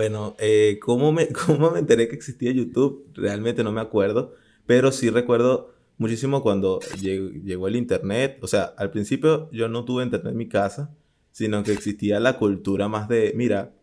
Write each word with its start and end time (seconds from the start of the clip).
Bueno, 0.00 0.34
eh, 0.38 0.78
¿cómo, 0.80 1.12
me, 1.12 1.28
¿cómo 1.46 1.72
me 1.72 1.78
enteré 1.78 2.08
que 2.08 2.16
existía 2.16 2.50
YouTube? 2.52 3.10
Realmente 3.12 3.62
no 3.62 3.70
me 3.70 3.82
acuerdo, 3.82 4.34
pero 4.64 4.92
sí 4.92 5.10
recuerdo 5.10 5.74
muchísimo 5.98 6.42
cuando 6.42 6.80
llegó 6.98 7.68
el 7.68 7.76
Internet. 7.76 8.38
O 8.40 8.46
sea, 8.46 8.62
al 8.78 8.90
principio 8.90 9.50
yo 9.52 9.68
no 9.68 9.84
tuve 9.84 10.02
Internet 10.02 10.32
en 10.32 10.38
mi 10.38 10.48
casa, 10.48 10.96
sino 11.32 11.62
que 11.62 11.72
existía 11.72 12.18
la 12.18 12.38
cultura 12.38 12.88
más 12.88 13.10
de, 13.10 13.34
mira, 13.36 13.74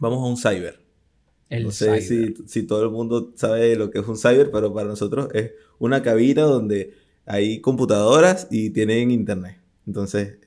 vamos 0.00 0.24
a 0.24 0.28
un 0.28 0.36
cyber. 0.36 0.80
no 1.48 1.70
sé 1.70 2.00
si, 2.00 2.34
si, 2.48 2.64
todo 2.64 2.82
el 2.82 2.90
mundo 2.90 3.32
sabe 3.36 3.76
lo 3.76 3.92
que 3.92 4.00
es 4.00 4.08
un 4.08 4.18
cyber, 4.18 4.50
pero 4.50 4.74
para 4.74 4.88
nosotros 4.88 5.28
es 5.34 5.52
una 5.78 6.02
cabina 6.02 6.42
donde 6.42 6.94
hay 7.26 7.60
computadoras 7.60 8.48
y 8.50 8.70
tienen 8.70 9.12
internet. 9.12 9.60
Entonces, 9.86 10.38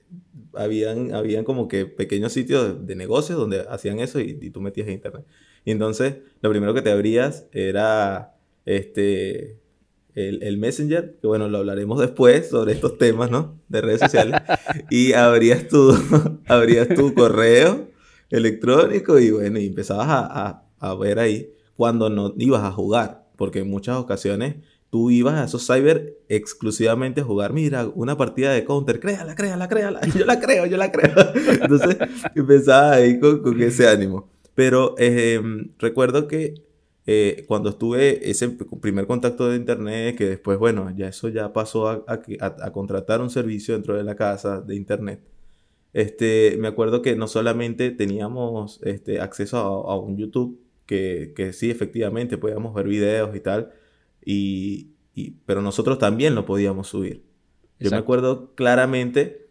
habían, 0.54 1.14
habían 1.14 1.44
como 1.44 1.68
que 1.68 1.86
pequeños 1.86 2.34
sitios 2.34 2.86
de, 2.86 2.96
negocios 2.96 3.38
donde 3.38 3.66
hacían 3.70 4.00
eso 4.00 4.20
y, 4.20 4.50
tú 4.50 4.62
metías 4.62 4.90
internet. 4.90 5.26
Y 5.66 5.72
entonces, 5.72 6.18
lo 6.42 6.50
primero 6.50 6.74
que 6.74 6.82
te 6.82 6.92
abrías 6.92 7.48
era 7.52 8.36
este, 8.66 9.60
el, 10.16 10.44
el, 10.44 10.58
Messenger, 10.58 11.18
que 11.22 11.28
bueno, 11.28 11.50
lo 11.50 11.60
hablaremos 11.60 12.00
después 12.00 12.50
sobre 12.50 12.74
estos 12.74 12.98
temas, 12.98 13.30
¿no? 13.32 13.60
De 13.70 13.82
redes 13.82 14.02
sociales. 14.02 14.42
y 14.90 15.14
abrías 15.14 15.68
tu, 15.68 15.94
abrías 16.48 16.90
tu 16.90 17.14
correo 17.14 17.90
electrónico 18.30 19.20
y 19.20 19.32
bueno, 19.32 19.60
y 19.60 19.68
empezabas 19.68 20.08
a, 20.10 20.64
a, 20.80 20.96
ver 20.96 21.20
ahí 21.20 21.54
cuando 21.76 22.10
no 22.10 22.34
ibas 22.38 22.64
a 22.64 22.72
jugar, 22.72 23.28
porque 23.36 23.60
en 23.60 23.70
muchas 23.70 23.98
ocasiones 23.98 24.56
tú 24.92 25.10
ibas 25.10 25.36
a 25.36 25.46
esos 25.46 25.66
cyber 25.66 26.18
exclusivamente 26.28 27.22
a 27.22 27.24
jugar, 27.24 27.54
mira, 27.54 27.88
una 27.96 28.18
partida 28.18 28.52
de 28.52 28.66
counter, 28.66 29.00
créala, 29.00 29.36
créala, 29.36 29.68
créala, 29.70 30.02
yo 30.16 30.26
la 30.26 30.40
creo, 30.40 30.66
yo 30.68 30.78
la 30.78 30.92
creo. 30.92 31.16
Entonces 31.62 31.98
empezaba 32.36 32.92
ahí 32.92 33.20
con, 33.20 33.42
con 33.42 33.60
ese 33.62 33.88
ánimo. 33.88 34.30
Pero 34.54 34.96
em, 34.98 35.72
recuerdo 35.80 36.28
que 36.28 36.56
eh, 37.08 37.46
cuando 37.48 37.70
estuve 37.70 38.30
ese 38.30 38.50
primer 38.50 39.08
contacto 39.08 39.50
de 39.50 39.56
internet, 39.56 40.18
que 40.18 40.26
después, 40.26 40.60
bueno, 40.60 40.94
ya 40.96 41.08
eso 41.08 41.30
ya 41.30 41.54
pasó 41.54 41.88
a, 41.88 42.04
a, 42.08 42.72
contratar 42.74 43.22
un 43.22 43.30
servicio 43.30 43.74
dentro 43.74 43.96
de 43.96 44.04
la 44.04 44.16
casa 44.16 44.60
de 44.60 44.76
internet. 44.76 45.22
Este, 45.94 46.58
me 46.60 46.68
acuerdo 46.68 47.02
que 47.02 47.16
no 47.16 47.28
solamente 47.28 47.92
teníamos 47.92 48.82
este, 48.84 49.22
acceso 49.22 49.58
a, 49.58 49.94
a 49.94 49.98
un 49.98 50.18
YouTube, 50.18 50.60
que, 50.86 51.32
que, 51.34 51.54
sí, 51.54 51.72
efectivamente, 51.72 52.38
podíamos 52.38 52.74
ver 52.74 52.88
videos 52.88 53.34
y 53.36 53.40
tal, 53.40 53.72
y, 54.24 54.92
pero 55.46 55.62
nosotros 55.62 56.00
también 56.00 56.36
lo 56.36 56.46
podíamos 56.46 56.88
subir. 56.88 57.24
Yo 57.80 57.90
me 57.90 57.98
acuerdo 57.98 58.54
claramente 58.56 59.48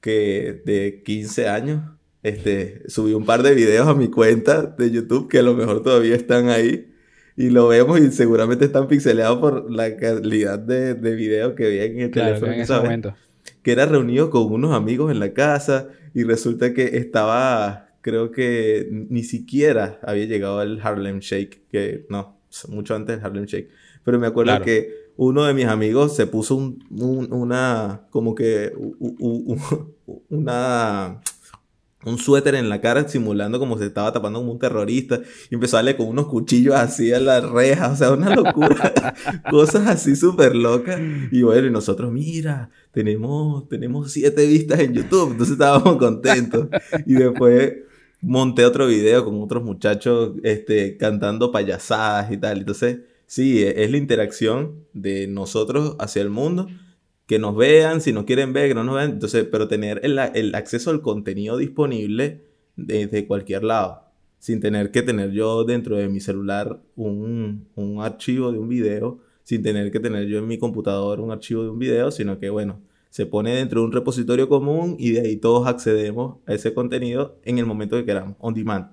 que 0.00 0.62
de 0.64 1.02
15 1.04 1.48
años 1.48 1.82
este, 2.22 2.88
subí 2.88 3.14
un 3.14 3.24
par 3.24 3.42
de 3.42 3.54
videos 3.54 3.88
a 3.88 3.94
mi 3.94 4.08
cuenta 4.08 4.62
de 4.62 4.90
YouTube 4.90 5.28
que 5.28 5.40
a 5.40 5.42
lo 5.42 5.54
mejor 5.54 5.82
todavía 5.82 6.14
están 6.14 6.48
ahí. 6.48 6.88
Y 7.36 7.48
lo 7.48 7.66
vemos 7.66 7.98
y 7.98 8.12
seguramente 8.12 8.66
están 8.66 8.88
pixeleados 8.88 9.38
por 9.38 9.72
la 9.72 9.96
calidad 9.96 10.58
de, 10.58 10.94
de 10.94 11.14
video 11.14 11.54
que 11.54 11.70
vi 11.70 11.78
en 11.78 12.00
el 12.00 12.10
teléfono. 12.10 12.52
En 12.52 12.60
ese 12.60 12.74
momento. 12.74 13.14
Que 13.62 13.72
era 13.72 13.86
reunido 13.86 14.30
con 14.30 14.52
unos 14.52 14.74
amigos 14.74 15.10
en 15.10 15.18
la 15.18 15.32
casa 15.32 15.88
y 16.14 16.24
resulta 16.24 16.74
que 16.74 16.98
estaba, 16.98 17.88
creo 18.02 18.30
que 18.30 18.88
ni 18.90 19.24
siquiera 19.24 19.98
había 20.02 20.26
llegado 20.26 20.58
al 20.58 20.80
Harlem 20.82 21.20
Shake, 21.20 21.62
que 21.70 22.06
no, 22.10 22.38
mucho 22.68 22.94
antes 22.94 23.16
del 23.16 23.24
Harlem 23.24 23.46
Shake. 23.46 23.70
Pero 24.04 24.18
me 24.18 24.26
acuerdo 24.26 24.60
que 24.62 25.02
uno 25.16 25.44
de 25.44 25.54
mis 25.54 25.66
amigos 25.66 26.16
se 26.16 26.26
puso 26.26 26.56
un, 26.56 26.84
una, 27.30 28.02
como 28.10 28.34
que, 28.34 28.72
una, 30.28 31.20
un 32.04 32.18
suéter 32.18 32.54
en 32.54 32.68
la 32.68 32.80
cara 32.80 33.08
simulando 33.08 33.58
como 33.58 33.78
se 33.78 33.86
estaba 33.86 34.12
tapando 34.12 34.40
como 34.40 34.52
un 34.52 34.58
terrorista 34.58 35.20
y 35.50 35.54
empezó 35.54 35.76
a 35.76 35.78
darle 35.78 35.96
con 35.96 36.08
unos 36.08 36.26
cuchillos 36.26 36.74
así 36.74 37.12
a 37.12 37.20
las 37.20 37.48
rejas, 37.48 37.92
o 37.92 37.96
sea, 37.96 38.12
una 38.12 38.34
locura, 38.34 39.14
cosas 39.50 39.86
así 39.86 40.16
súper 40.16 40.56
locas. 40.56 41.00
Y 41.30 41.42
bueno, 41.42 41.68
y 41.68 41.70
nosotros, 41.70 42.10
mira, 42.10 42.70
tenemos, 42.90 43.68
tenemos 43.68 44.10
siete 44.12 44.46
vistas 44.46 44.80
en 44.80 44.94
YouTube, 44.94 45.32
entonces 45.32 45.52
estábamos 45.52 45.96
contentos. 45.96 46.68
Y 47.06 47.14
después 47.14 47.74
monté 48.20 48.64
otro 48.64 48.86
video 48.86 49.24
con 49.24 49.40
otros 49.42 49.62
muchachos 49.62 50.32
este, 50.42 50.96
cantando 50.96 51.52
payasadas 51.52 52.32
y 52.32 52.36
tal, 52.36 52.58
entonces 52.58 52.98
Sí, 53.32 53.62
e, 53.62 53.82
es 53.82 53.90
la 53.90 53.96
interacción 53.96 54.84
de 54.92 55.26
nosotros 55.26 55.96
hacia 55.98 56.20
el 56.20 56.28
mundo. 56.28 56.66
Que 57.24 57.38
nos 57.38 57.56
vean, 57.56 58.02
si 58.02 58.12
nos 58.12 58.24
quieren 58.24 58.52
ver, 58.52 58.68
que 58.68 58.74
no 58.74 58.84
nos 58.84 58.96
vean. 58.96 59.12
Entonces, 59.12 59.46
pero 59.50 59.68
tener 59.68 60.02
el, 60.04 60.54
acceso 60.54 60.90
al 60.90 61.00
contenido 61.00 61.56
disponible 61.56 62.44
desde 62.76 63.26
cualquier 63.26 63.64
lado. 63.64 64.02
Sin 64.38 64.60
tener 64.60 64.90
que 64.90 65.00
tener 65.00 65.30
yo 65.30 65.64
dentro 65.64 65.96
de 65.96 66.10
mi 66.10 66.20
celular 66.20 66.82
un, 66.94 67.70
archivo 68.02 68.52
de 68.52 68.58
un 68.58 68.68
video. 68.68 69.20
Sin 69.44 69.62
tener 69.62 69.90
que 69.90 69.98
tener 69.98 70.26
yo 70.26 70.38
en 70.38 70.46
mi 70.46 70.58
computador 70.58 71.18
un 71.18 71.30
archivo 71.30 71.62
de 71.62 71.70
un 71.70 71.78
video. 71.78 72.10
Sino 72.10 72.38
que, 72.38 72.50
bueno, 72.50 72.82
se 73.08 73.24
pone 73.24 73.54
dentro 73.54 73.80
de 73.80 73.86
un 73.86 73.92
repositorio 73.92 74.46
común 74.50 74.96
y 74.98 75.12
de 75.12 75.22
ahí 75.22 75.36
todos 75.38 75.66
accedemos 75.66 76.36
a 76.44 76.52
ese 76.52 76.74
contenido 76.74 77.38
en 77.44 77.56
el 77.58 77.64
momento 77.64 77.96
que 77.96 78.04
queramos, 78.04 78.36
on 78.40 78.52
demand. 78.52 78.90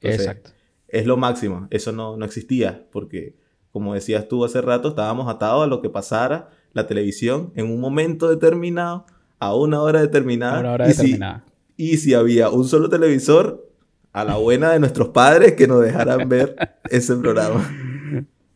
Exacto. 0.00 0.50
Es 0.88 1.06
lo 1.06 1.16
máximo. 1.16 1.68
Eso 1.70 1.92
no, 1.92 2.16
no 2.16 2.24
existía 2.24 2.84
porque 2.90 3.45
como 3.76 3.92
decías 3.92 4.26
tú 4.26 4.42
hace 4.42 4.62
rato, 4.62 4.88
estábamos 4.88 5.28
atados 5.28 5.64
a 5.64 5.66
lo 5.66 5.82
que 5.82 5.90
pasara 5.90 6.48
la 6.72 6.86
televisión 6.86 7.52
en 7.56 7.70
un 7.70 7.78
momento 7.78 8.26
determinado, 8.26 9.04
a 9.38 9.54
una 9.54 9.82
hora 9.82 10.00
determinada. 10.00 10.60
Una 10.60 10.72
hora 10.72 10.86
y 10.86 10.88
determinada. 10.88 11.44
Si, 11.76 11.92
y 11.92 11.96
si 11.98 12.14
había 12.14 12.48
un 12.48 12.64
solo 12.64 12.88
televisor, 12.88 13.68
a 14.14 14.24
la 14.24 14.36
buena 14.36 14.72
de 14.72 14.80
nuestros 14.80 15.10
padres 15.10 15.52
que 15.56 15.66
nos 15.66 15.84
dejaran 15.84 16.26
ver 16.26 16.56
ese 16.90 17.16
programa. 17.16 17.70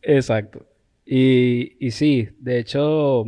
Exacto. 0.01 0.65
Y, 1.05 1.77
y 1.79 1.91
sí, 1.91 2.31
de 2.39 2.59
hecho, 2.59 3.27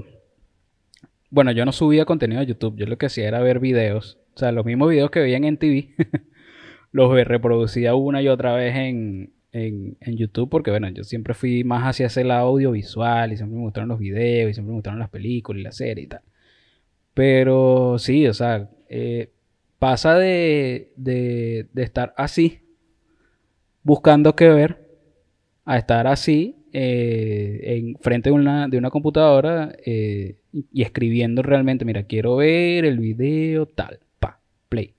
bueno, 1.28 1.52
yo 1.52 1.66
no 1.66 1.72
subía 1.72 2.06
contenido 2.06 2.40
a 2.40 2.44
YouTube, 2.44 2.74
yo 2.76 2.86
lo 2.86 2.96
que 2.96 3.04
hacía 3.04 3.28
era 3.28 3.40
ver 3.40 3.58
videos, 3.58 4.18
o 4.34 4.38
sea, 4.38 4.50
los 4.50 4.64
mismos 4.64 4.88
videos 4.88 5.10
que 5.10 5.20
veían 5.20 5.44
en 5.44 5.58
TV, 5.58 5.94
los 6.90 7.12
reproducía 7.12 7.94
una 7.94 8.22
y 8.22 8.28
otra 8.28 8.54
vez 8.54 8.76
en, 8.76 9.34
en, 9.52 10.16
YouTube 10.16 10.48
porque, 10.48 10.70
bueno, 10.70 10.88
yo 10.88 11.04
siempre 11.04 11.34
fui 11.34 11.64
más 11.64 11.84
hacia 11.84 12.06
ese 12.06 12.24
lado 12.24 12.48
audiovisual 12.48 13.32
y 13.32 13.36
siempre 13.36 13.56
me 13.56 13.62
gustaron 13.62 13.88
los 13.88 13.98
videos 13.98 14.50
y 14.50 14.54
siempre 14.54 14.70
me 14.70 14.76
gustaron 14.76 14.98
las 14.98 15.10
películas 15.10 15.60
y 15.60 15.64
la 15.64 15.72
serie 15.72 16.04
y 16.04 16.06
tal. 16.08 16.22
Pero 17.14 17.98
sí, 17.98 18.26
o 18.26 18.34
sea, 18.34 18.70
eh, 18.88 19.30
pasa 19.78 20.16
de, 20.16 20.92
de, 20.96 21.68
estar 21.76 22.14
así, 22.16 22.60
buscando 23.82 24.34
qué 24.36 24.48
ver, 24.48 24.88
a 25.64 25.78
estar 25.78 26.06
así, 26.06 26.56
eh, 26.72 27.60
en 27.64 27.96
frente 28.00 28.30
de 28.30 28.34
una, 28.34 28.68
de 28.68 28.78
una 28.78 28.90
computadora 28.90 29.74
eh, 29.84 30.38
y 30.52 30.82
escribiendo 30.82 31.42
realmente, 31.42 31.84
mira, 31.84 32.04
quiero 32.04 32.36
ver 32.36 32.86
el 32.86 32.98
video 32.98 33.66
tal, 33.66 34.00
pa, 34.18 34.40
play. 34.68 34.94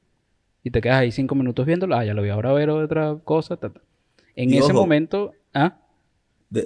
Y 0.63 0.69
te 0.69 0.81
quedas 0.81 0.97
ahí 0.97 1.11
cinco 1.11 1.35
minutos 1.35 1.65
viéndolo, 1.65 1.95
ah, 1.95 2.05
ya 2.05 2.13
lo 2.13 2.21
voy 2.21 2.29
ahora 2.29 2.51
a 2.51 2.53
ver 2.53 2.69
otra 2.69 3.17
cosa, 3.23 3.57
tal, 3.57 3.73
tal. 3.73 3.83
En 4.35 4.53
ese 4.53 4.73
momento, 4.73 5.33
¿ah? 5.53 5.79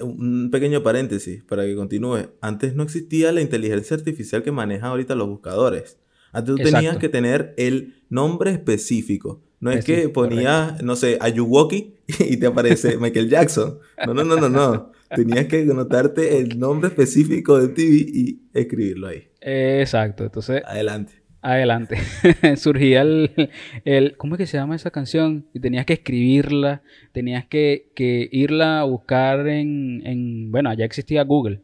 un 0.02 0.50
pequeño 0.52 0.84
paréntesis 0.84 1.44
para 1.44 1.66
que 1.66 1.76
continúe. 1.76 2.30
Antes 2.42 2.76
no 2.76 2.84
existía 2.84 3.32
la 3.32 3.42
inteligencia 3.42 3.96
artificial 3.96 4.44
que 4.44 4.52
manejan 4.52 4.90
ahorita 4.90 5.16
los 5.16 5.28
buscadores. 5.28 5.98
Antes 6.32 6.56
tú 6.56 6.64
tenías 6.64 6.98
que 6.98 7.10
tener 7.10 7.54
el 7.58 8.04
nombre 8.10 8.52
específico. 8.52 9.42
No 9.60 9.72
es 9.72 9.86
que 9.86 10.10
ponías, 10.10 10.84
no 10.84 10.96
sé, 10.96 11.18
Ayuwoki 11.20 11.96
y 12.20 12.38
te 12.38 12.48
aparece 12.48 12.98
Michael 13.00 13.30
Jackson. 13.30 13.80
No, 14.06 14.14
no, 14.14 14.24
no, 14.24 14.36
no, 14.38 14.50
no. 14.50 14.92
Tenías 15.16 15.46
que 15.48 15.62
anotarte 15.62 16.38
el 16.38 16.60
nombre 16.60 16.90
específico 16.90 17.58
de 17.58 17.70
TV 17.70 17.96
y 17.96 18.42
escribirlo 18.54 19.08
ahí. 19.08 19.30
Exacto. 19.42 20.26
Entonces. 20.26 20.62
Adelante 20.66 21.27
adelante. 21.54 21.98
Surgía 22.58 23.02
el, 23.02 23.50
el, 23.86 24.18
¿Cómo 24.18 24.36
es 24.36 24.40
que 24.40 24.48
se 24.48 24.58
llama 24.58 24.76
esa 24.76 24.92
canción? 24.92 25.46
Y 25.54 25.60
tenías 25.60 25.86
que 25.86 25.94
escribirla, 25.94 26.82
tenías 27.12 27.46
que, 27.46 27.90
que 27.96 28.30
irla 28.32 28.82
a 28.82 28.84
buscar 28.84 29.48
en, 29.48 30.06
en, 30.06 30.52
Bueno, 30.52 30.74
ya 30.74 30.86
existía 30.86 31.24
Google, 31.24 31.62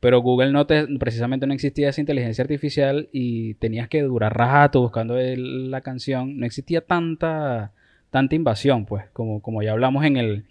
pero 0.00 0.20
Google 0.20 0.52
no 0.52 0.66
te, 0.66 0.86
precisamente 0.98 1.46
no 1.46 1.54
existía 1.54 1.88
esa 1.88 2.00
inteligencia 2.00 2.42
artificial 2.42 3.08
y 3.12 3.54
tenías 3.54 3.88
que 3.88 4.02
durar 4.02 4.36
rato 4.36 4.80
buscando 4.80 5.16
la 5.16 5.80
canción. 5.80 6.38
No 6.38 6.46
existía 6.46 6.80
tanta, 6.80 7.72
tanta 8.10 8.34
invasión, 8.34 8.86
pues, 8.86 9.04
como, 9.12 9.42
como 9.42 9.62
ya 9.62 9.72
hablamos 9.72 10.04
en 10.04 10.16
el, 10.16 10.44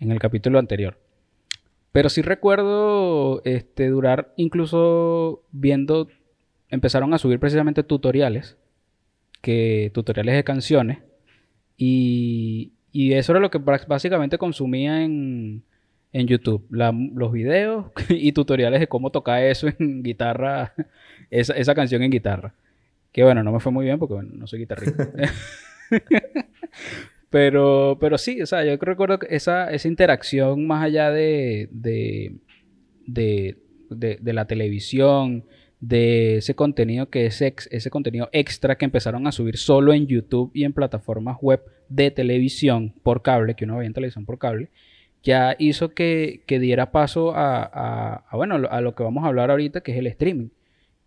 en 0.00 0.10
el 0.10 0.18
capítulo 0.18 0.58
anterior. 0.58 0.98
Pero 1.92 2.08
sí 2.08 2.22
recuerdo 2.22 3.42
este, 3.44 3.88
durar 3.88 4.32
incluso 4.36 5.42
viendo 5.52 6.08
empezaron 6.72 7.14
a 7.14 7.18
subir 7.18 7.38
precisamente 7.38 7.84
tutoriales, 7.84 8.58
que, 9.40 9.92
tutoriales 9.94 10.34
de 10.34 10.42
canciones, 10.42 10.98
y, 11.76 12.72
y 12.90 13.12
eso 13.12 13.32
era 13.32 13.40
lo 13.40 13.50
que 13.50 13.58
básicamente 13.58 14.38
consumía 14.38 15.04
en, 15.04 15.62
en 16.12 16.26
YouTube, 16.26 16.66
los 16.70 17.32
videos 17.32 17.86
y 18.08 18.32
tutoriales 18.32 18.80
de 18.80 18.88
cómo 18.88 19.10
tocar 19.10 19.44
eso 19.44 19.68
en 19.78 20.02
guitarra, 20.02 20.74
esa, 21.30 21.54
esa, 21.54 21.74
canción 21.76 22.02
en 22.02 22.10
guitarra. 22.10 22.54
Que 23.12 23.22
bueno, 23.22 23.44
no 23.44 23.52
me 23.52 23.60
fue 23.60 23.70
muy 23.70 23.84
bien 23.84 24.00
porque 24.00 24.14
bueno, 24.14 24.30
no 24.34 24.48
soy 24.48 24.60
guitarrista. 24.60 25.10
Pero, 27.32 27.96
pero 27.98 28.18
sí, 28.18 28.42
o 28.42 28.46
sea, 28.46 28.62
yo 28.62 28.76
recuerdo 28.76 29.18
que 29.18 29.34
esa, 29.34 29.70
esa 29.72 29.88
interacción 29.88 30.66
más 30.66 30.84
allá 30.84 31.10
de, 31.10 31.70
de, 31.70 32.36
de, 33.06 33.56
de, 33.88 34.32
la 34.34 34.44
televisión, 34.44 35.46
de 35.82 36.36
ese 36.36 36.54
contenido 36.54 37.10
que 37.10 37.26
es 37.26 37.42
ese 37.42 37.90
contenido 37.90 38.28
extra 38.32 38.78
que 38.78 38.84
empezaron 38.84 39.26
a 39.26 39.32
subir 39.32 39.56
solo 39.58 39.92
en 39.92 40.06
YouTube 40.06 40.52
y 40.54 40.62
en 40.62 40.72
plataformas 40.72 41.38
web 41.42 41.60
de 41.88 42.12
televisión 42.12 42.94
por 43.02 43.22
cable, 43.22 43.56
que 43.56 43.64
uno 43.64 43.78
veía 43.78 43.88
en 43.88 43.92
televisión 43.92 44.24
por 44.24 44.38
cable, 44.38 44.70
ya 45.24 45.56
hizo 45.58 45.92
que, 45.92 46.44
que 46.46 46.60
diera 46.60 46.92
paso 46.92 47.32
a, 47.34 48.24
bueno, 48.32 48.54
a 48.70 48.80
lo 48.80 48.94
que 48.94 49.02
vamos 49.02 49.24
a 49.24 49.26
hablar 49.26 49.50
ahorita, 49.50 49.80
que 49.82 49.92
es 49.92 49.98
el 49.98 50.06
streaming. 50.06 50.48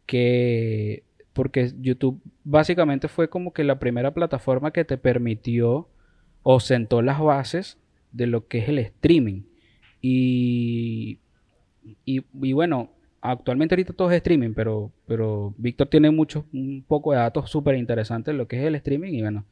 Que 0.05 1.03
porque 1.33 1.71
YouTube 1.81 2.21
básicamente 2.43 3.07
fue 3.07 3.29
como 3.29 3.51
que 3.53 3.63
la 3.63 3.79
primera 3.79 4.13
plataforma 4.13 4.71
que 4.71 4.85
te 4.85 4.97
permitió 4.97 5.89
o 6.43 6.59
sentó 6.59 7.01
las 7.01 7.19
bases 7.19 7.77
de 8.11 8.27
lo 8.27 8.47
que 8.47 8.59
es 8.59 8.69
el 8.69 8.79
streaming. 8.79 9.43
Y, 10.01 11.19
y, 12.05 12.53
bueno, 12.53 12.91
actualmente 13.31 13.75
ahorita 13.75 13.93
todo 13.93 14.11
es 14.11 14.17
streaming, 14.17 14.53
pero, 14.53 14.91
pero 15.07 15.53
Víctor 15.57 15.87
tiene 15.87 16.11
mucho, 16.11 16.45
un 16.53 16.83
poco 16.87 17.11
de 17.11 17.17
datos 17.17 17.49
súper 17.49 17.75
interesantes 17.75 18.35
lo 18.35 18.47
que 18.47 18.59
es 18.59 18.65
el 18.65 18.75
streaming 18.75 19.13
y 19.13 19.21
bueno, 19.21 19.45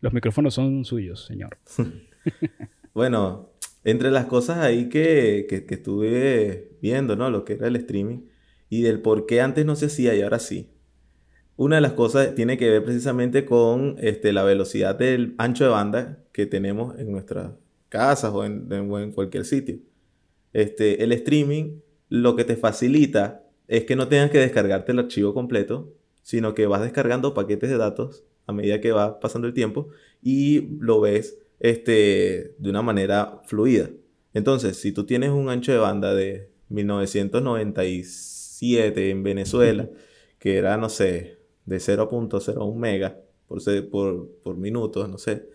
los 0.00 0.12
micrófonos 0.12 0.54
son 0.54 0.84
suyos, 0.84 1.24
señor. 1.24 1.56
bueno, 2.94 3.50
entre 3.84 4.10
las 4.10 4.26
cosas 4.26 4.58
ahí 4.58 4.88
que, 4.88 5.46
que, 5.48 5.74
estuve 5.74 6.76
viendo, 6.80 7.16
¿no? 7.16 7.30
Lo 7.30 7.44
que 7.44 7.54
era 7.54 7.68
el 7.68 7.76
streaming 7.76 8.20
y 8.68 8.82
del 8.82 9.00
por 9.00 9.26
qué 9.26 9.40
antes 9.40 9.64
no 9.64 9.76
se 9.76 9.86
hacía 9.86 10.14
y 10.14 10.22
ahora 10.22 10.38
sí. 10.38 10.70
Una 11.56 11.76
de 11.76 11.82
las 11.82 11.92
cosas 11.92 12.34
tiene 12.34 12.58
que 12.58 12.68
ver 12.68 12.84
precisamente 12.84 13.44
con 13.44 13.96
este, 14.00 14.32
la 14.32 14.42
velocidad 14.42 14.98
del 14.98 15.34
ancho 15.38 15.64
de 15.64 15.70
banda 15.70 16.18
que 16.32 16.46
tenemos 16.46 16.98
en 16.98 17.12
nuestras 17.12 17.52
casas 17.88 18.32
o 18.34 18.44
en, 18.44 18.72
en, 18.72 19.12
cualquier 19.12 19.44
sitio. 19.44 19.78
Este, 20.52 21.04
el 21.04 21.12
streaming 21.12 21.78
lo 22.08 22.36
que 22.36 22.44
te 22.44 22.56
facilita 22.56 23.44
es 23.68 23.84
que 23.84 23.96
no 23.96 24.08
tengas 24.08 24.30
que 24.30 24.38
descargarte 24.38 24.92
el 24.92 24.98
archivo 24.98 25.34
completo, 25.34 25.92
sino 26.22 26.54
que 26.54 26.66
vas 26.66 26.82
descargando 26.82 27.34
paquetes 27.34 27.68
de 27.70 27.76
datos 27.76 28.24
a 28.46 28.52
medida 28.52 28.80
que 28.80 28.92
va 28.92 29.20
pasando 29.20 29.46
el 29.48 29.54
tiempo 29.54 29.88
y 30.22 30.68
lo 30.80 31.00
ves 31.00 31.38
este, 31.60 32.54
de 32.58 32.70
una 32.70 32.82
manera 32.82 33.40
fluida. 33.46 33.90
Entonces, 34.34 34.76
si 34.76 34.92
tú 34.92 35.04
tienes 35.04 35.30
un 35.30 35.48
ancho 35.48 35.72
de 35.72 35.78
banda 35.78 36.14
de 36.14 36.50
1997 36.68 39.10
en 39.10 39.22
Venezuela, 39.22 39.88
que 40.38 40.58
era, 40.58 40.76
no 40.76 40.88
sé, 40.88 41.38
de 41.64 41.76
0.01 41.76 42.74
mega 42.74 43.20
por, 43.46 43.62
por, 43.88 44.28
por 44.42 44.56
minuto, 44.56 45.06
no 45.08 45.18
sé. 45.18 45.48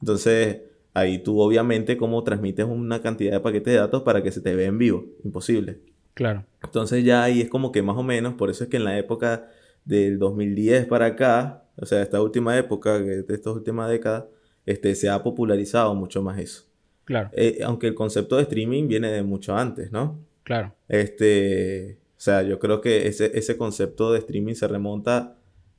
Entonces, 0.00 0.60
ahí 0.94 1.18
tú 1.18 1.40
obviamente 1.40 1.96
como 1.96 2.22
transmites 2.24 2.66
una 2.66 3.00
cantidad 3.02 3.32
de 3.32 3.40
paquetes 3.40 3.74
de 3.74 3.80
datos 3.80 4.02
para 4.02 4.22
que 4.22 4.32
se 4.32 4.40
te 4.40 4.54
vea 4.54 4.68
en 4.68 4.78
vivo. 4.78 5.04
Imposible. 5.24 5.80
Claro. 6.16 6.44
Entonces 6.64 7.04
ya 7.04 7.22
ahí 7.22 7.40
es 7.40 7.48
como 7.48 7.70
que 7.70 7.82
más 7.82 7.96
o 7.96 8.02
menos, 8.02 8.34
por 8.34 8.50
eso 8.50 8.64
es 8.64 8.70
que 8.70 8.78
en 8.78 8.84
la 8.84 8.98
época 8.98 9.48
del 9.84 10.18
2010 10.18 10.86
para 10.86 11.06
acá, 11.06 11.62
o 11.76 11.86
sea, 11.86 12.02
esta 12.02 12.20
última 12.20 12.58
época, 12.58 12.98
de 12.98 13.24
estas 13.28 13.54
últimas 13.54 13.88
décadas, 13.88 14.24
este, 14.64 14.96
se 14.96 15.08
ha 15.08 15.22
popularizado 15.22 15.94
mucho 15.94 16.20
más 16.22 16.40
eso. 16.40 16.64
Claro. 17.04 17.30
Eh, 17.34 17.60
aunque 17.64 17.86
el 17.86 17.94
concepto 17.94 18.36
de 18.36 18.42
streaming 18.42 18.88
viene 18.88 19.12
de 19.12 19.22
mucho 19.22 19.54
antes, 19.54 19.92
¿no? 19.92 20.18
Claro. 20.42 20.74
Este, 20.88 22.00
o 22.16 22.20
sea, 22.20 22.42
yo 22.42 22.58
creo 22.58 22.80
que 22.80 23.06
ese, 23.06 23.38
ese 23.38 23.56
concepto 23.56 24.12
de 24.12 24.18
streaming 24.18 24.54
se 24.54 24.66
remonta 24.66 25.36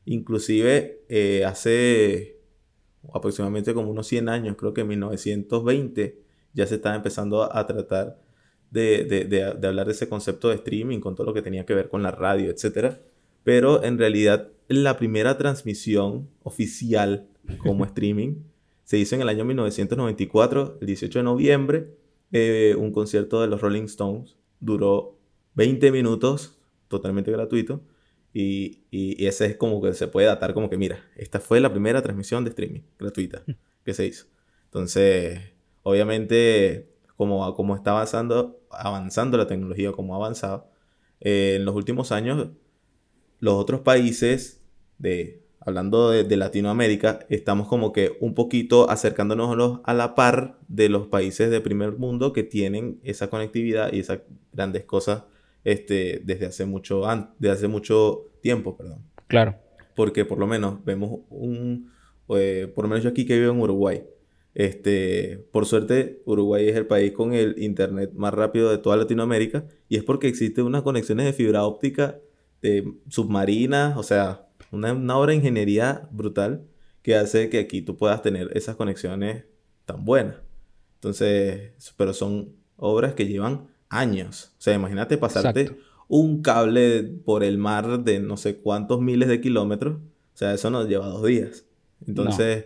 Inclusive 0.10 1.04
eh, 1.10 1.44
hace 1.44 2.40
aproximadamente 3.14 3.74
como 3.74 3.92
unos 3.92 4.08
100 4.08 4.30
años, 4.30 4.56
creo 4.58 4.74
que 4.74 4.82
en 4.82 4.88
1920, 4.88 6.22
ya 6.54 6.66
se 6.66 6.76
estaba 6.76 6.96
empezando 6.96 7.44
a, 7.44 7.68
tratar 7.68 8.18
de, 8.72 9.56
hablar 9.64 9.88
de 9.88 9.94
ese 9.94 10.10
concepto 10.10 10.50
de 10.50 10.56
streaming 10.56 11.00
con 11.00 11.16
todo 11.16 11.28
lo 11.28 11.34
que 11.34 11.42
tenía 11.42 11.66
que 11.66 11.74
ver 11.74 11.90
con 11.90 12.04
la 12.04 12.12
radio, 12.12 12.52
etc. 12.52 12.98
Pero 13.44 13.84
en 13.84 13.98
realidad 13.98 14.50
la 14.68 14.98
primera 14.98 15.38
transmisión 15.38 16.30
oficial 16.44 17.28
como 17.60 17.86
streaming 17.86 18.36
se 18.84 18.98
hizo 18.98 19.16
en 19.16 19.22
el 19.22 19.30
año 19.30 19.44
1994, 19.44 20.78
el 20.80 20.88
18 20.88 21.20
de 21.20 21.24
noviembre, 21.24 21.88
eh, 22.32 22.76
un 22.78 22.92
concierto 22.92 23.42
de 23.42 23.48
los 23.48 23.60
Rolling 23.60 23.84
Stones. 23.84 24.38
Duró 24.60 25.18
20 25.56 25.92
minutos, 25.92 26.58
totalmente 26.88 27.32
gratuito. 27.32 27.82
Y, 28.34 28.84
y, 28.92 29.26
ese 29.26 29.48
es 29.48 29.56
como 29.58 29.82
que 29.82 29.94
se 29.94 30.08
puede 30.08 30.28
datar 30.28 30.54
como 30.54 30.70
que, 30.70 30.78
mira, 30.78 31.04
esta 31.16 31.40
fue 31.40 31.60
la 31.60 31.72
primera 31.72 32.02
transmisión 32.02 32.44
de 32.44 32.52
streaming 32.52 32.82
gratuita 33.00 33.44
que 33.84 33.94
se 33.94 34.06
hizo. 34.06 34.28
Entonces, 34.66 35.40
obviamente, 35.84 36.88
como, 37.18 37.54
como 37.56 37.76
está 37.76 37.92
avanzando, 37.92 38.62
avanzando 38.70 39.38
la 39.38 39.48
tecnología, 39.48 39.92
como 39.92 40.14
ha 40.14 40.18
avanzado, 40.18 40.70
eh, 41.20 41.56
en 41.58 41.66
los 41.66 41.76
últimos 41.76 42.12
años, 42.12 42.50
los 43.40 43.56
otros 43.56 43.82
países, 43.82 44.64
de, 45.00 45.44
hablando 45.60 46.12
de, 46.12 46.24
de, 46.24 46.38
Latinoamérica, 46.38 47.26
estamos 47.30 47.68
como 47.68 47.92
que 47.92 48.18
un 48.22 48.36
poquito 48.36 48.90
acercándonos 48.90 49.82
a 49.84 49.94
la 49.94 50.16
par 50.16 50.60
de 50.68 50.90
los 50.90 51.08
países 51.08 51.50
de 51.50 51.60
primer 51.60 51.98
mundo 51.98 52.34
que 52.34 52.44
tienen 52.44 53.00
esa 53.04 53.30
conectividad 53.30 53.92
y 53.92 54.00
esas 54.00 54.20
grandes 54.54 54.86
cosas 54.86 55.24
este, 55.64 56.22
desde 56.24 56.46
hace 56.46 56.66
mucho, 56.66 57.04
desde 57.40 57.54
hace 57.54 57.68
mucho 57.68 58.32
tiempo, 58.42 58.78
perdón. 58.78 59.02
Claro. 59.28 59.56
Porque 59.96 60.24
por 60.24 60.38
lo 60.38 60.48
menos 60.48 60.84
vemos 60.86 61.20
un, 61.30 61.92
eh, 62.30 62.72
por 62.74 62.86
lo 62.86 62.90
menos 62.90 63.04
yo 63.04 63.10
aquí 63.10 63.26
que 63.26 63.38
vivo 63.38 63.52
en 63.52 63.60
Uruguay, 63.60 64.04
este, 64.58 65.48
por 65.52 65.68
suerte, 65.68 66.24
Uruguay 66.26 66.68
es 66.68 66.76
el 66.76 66.88
país 66.88 67.12
con 67.12 67.32
el 67.36 67.62
internet 67.62 68.14
más 68.16 68.34
rápido 68.34 68.72
de 68.72 68.80
toda 68.80 68.98
Latinoamérica 68.98 69.66
y 69.88 69.98
es 69.98 70.04
porque 70.04 70.28
existen 70.28 70.66
unas 70.66 70.82
conexiones 70.82 71.28
de 71.28 71.34
fibra 71.34 71.64
óptica 71.64 72.18
de 72.64 72.92
submarinas, 73.08 73.96
o 73.98 74.02
sea, 74.02 74.48
una, 74.72 74.94
una, 74.94 75.16
obra 75.16 75.30
de 75.30 75.36
ingeniería 75.36 76.10
brutal 76.12 76.64
que 77.04 77.16
hace 77.16 77.52
que 77.52 77.60
aquí 77.60 77.84
tú 77.84 77.98
puedas 77.98 78.24
tener 78.24 78.50
esas 78.58 78.76
conexiones 78.76 79.44
tan 79.86 80.04
buenas. 80.04 80.38
Entonces, 80.96 81.94
pero 81.96 82.16
son 82.16 82.56
obras 82.78 83.14
que 83.14 83.28
llevan 83.28 83.68
años. 83.90 84.54
O 84.58 84.62
sea, 84.64 84.74
imagínate 84.74 85.20
pasarte 85.20 85.78
un 86.08 86.42
cable 86.42 87.04
por 87.04 87.44
el 87.44 87.60
mar 87.60 88.04
de 88.04 88.20
no 88.20 88.38
sé 88.38 88.58
cuántos 88.58 89.02
miles 89.02 89.30
de 89.30 89.40
kilómetros. 89.40 89.98
O 89.98 90.38
sea, 90.38 90.52
eso 90.56 90.72
nos 90.72 90.88
lleva 90.88 91.06
dos 91.06 91.24
días. 91.24 91.66
Entonces, 92.08 92.66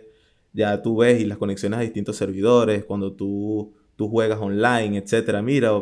ya 0.52 0.82
tú 0.82 0.98
ves 0.98 1.20
y 1.20 1.24
las 1.24 1.38
conexiones 1.38 1.78
a 1.78 1.82
distintos 1.82 2.16
servidores, 2.16 2.84
cuando 2.84 3.12
tú, 3.12 3.72
tú 3.96 4.08
juegas 4.08 4.40
online, 4.40 4.98
etcétera. 4.98 5.42
Mira, 5.42 5.72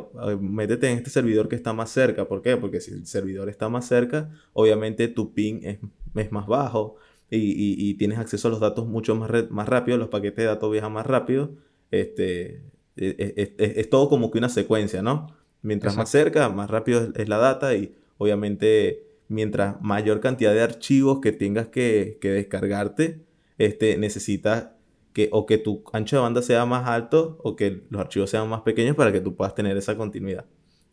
métete 0.41 0.91
en 0.91 0.99
este 0.99 1.11
servidor 1.11 1.49
que 1.49 1.57
está 1.57 1.73
más 1.73 1.91
cerca. 1.91 2.29
¿Por 2.29 2.43
qué? 2.43 2.57
Porque 2.57 2.81
si 2.81 2.93
el 2.93 3.07
servidor 3.07 3.49
está 3.49 3.69
más 3.69 3.87
cerca, 3.87 4.31
obviamente 4.53 5.09
tu 5.09 5.33
ping 5.35 5.61
es, 5.63 5.79
es 6.15 6.33
más 6.33 6.47
bajo 6.47 6.97
y, 7.31 7.91
y, 7.91 7.95
tienes 7.95 8.19
acceso 8.19 8.49
a 8.49 8.51
los 8.51 8.61
datos 8.61 8.87
mucho 8.87 9.15
más, 9.15 9.31
más 9.51 9.69
rápido, 9.69 9.99
los 9.99 10.09
paquetes 10.09 10.39
de 10.39 10.45
datos 10.45 10.71
viajan 10.73 10.93
más 10.93 11.07
rápido. 11.07 11.51
Este, 11.93 12.63
es, 12.97 13.91
todo 13.91 14.09
como 14.09 14.31
que 14.31 14.39
una 14.39 14.49
secuencia, 14.49 15.03
¿no? 15.03 15.29
Mientras 15.63 15.97
más 15.97 16.11
cerca, 16.11 16.49
más 16.49 16.71
rápido 16.71 17.13
es, 17.15 17.29
la 17.29 17.39
data 17.39 17.75
y 17.75 17.95
obviamente 18.19 19.05
mientras 19.29 19.81
mayor 19.81 20.21
cantidad 20.21 20.53
de 20.53 20.63
archivos 20.63 21.21
que 21.21 21.33
tengas 21.33 21.69
que, 21.69 22.19
descargarte, 22.21 23.21
este, 23.61 23.97
necesitas 23.99 24.71
que 25.13 25.29
o 25.33 25.47
que 25.47 25.59
tu 25.59 25.83
ancho 25.93 26.17
de 26.17 26.23
banda 26.23 26.43
sea 26.43 26.67
más 26.67 26.89
alto 26.89 27.39
o 27.43 27.57
que 27.57 27.85
los 27.91 28.01
archivos 28.01 28.31
sean 28.31 28.49
más 28.49 28.63
pequeños 28.63 28.97
para 28.97 29.13
que 29.13 29.21
tú 29.21 29.37
puedas 29.37 29.55
tener 29.55 29.77
esa 29.77 29.97
continuidad. 29.97 30.47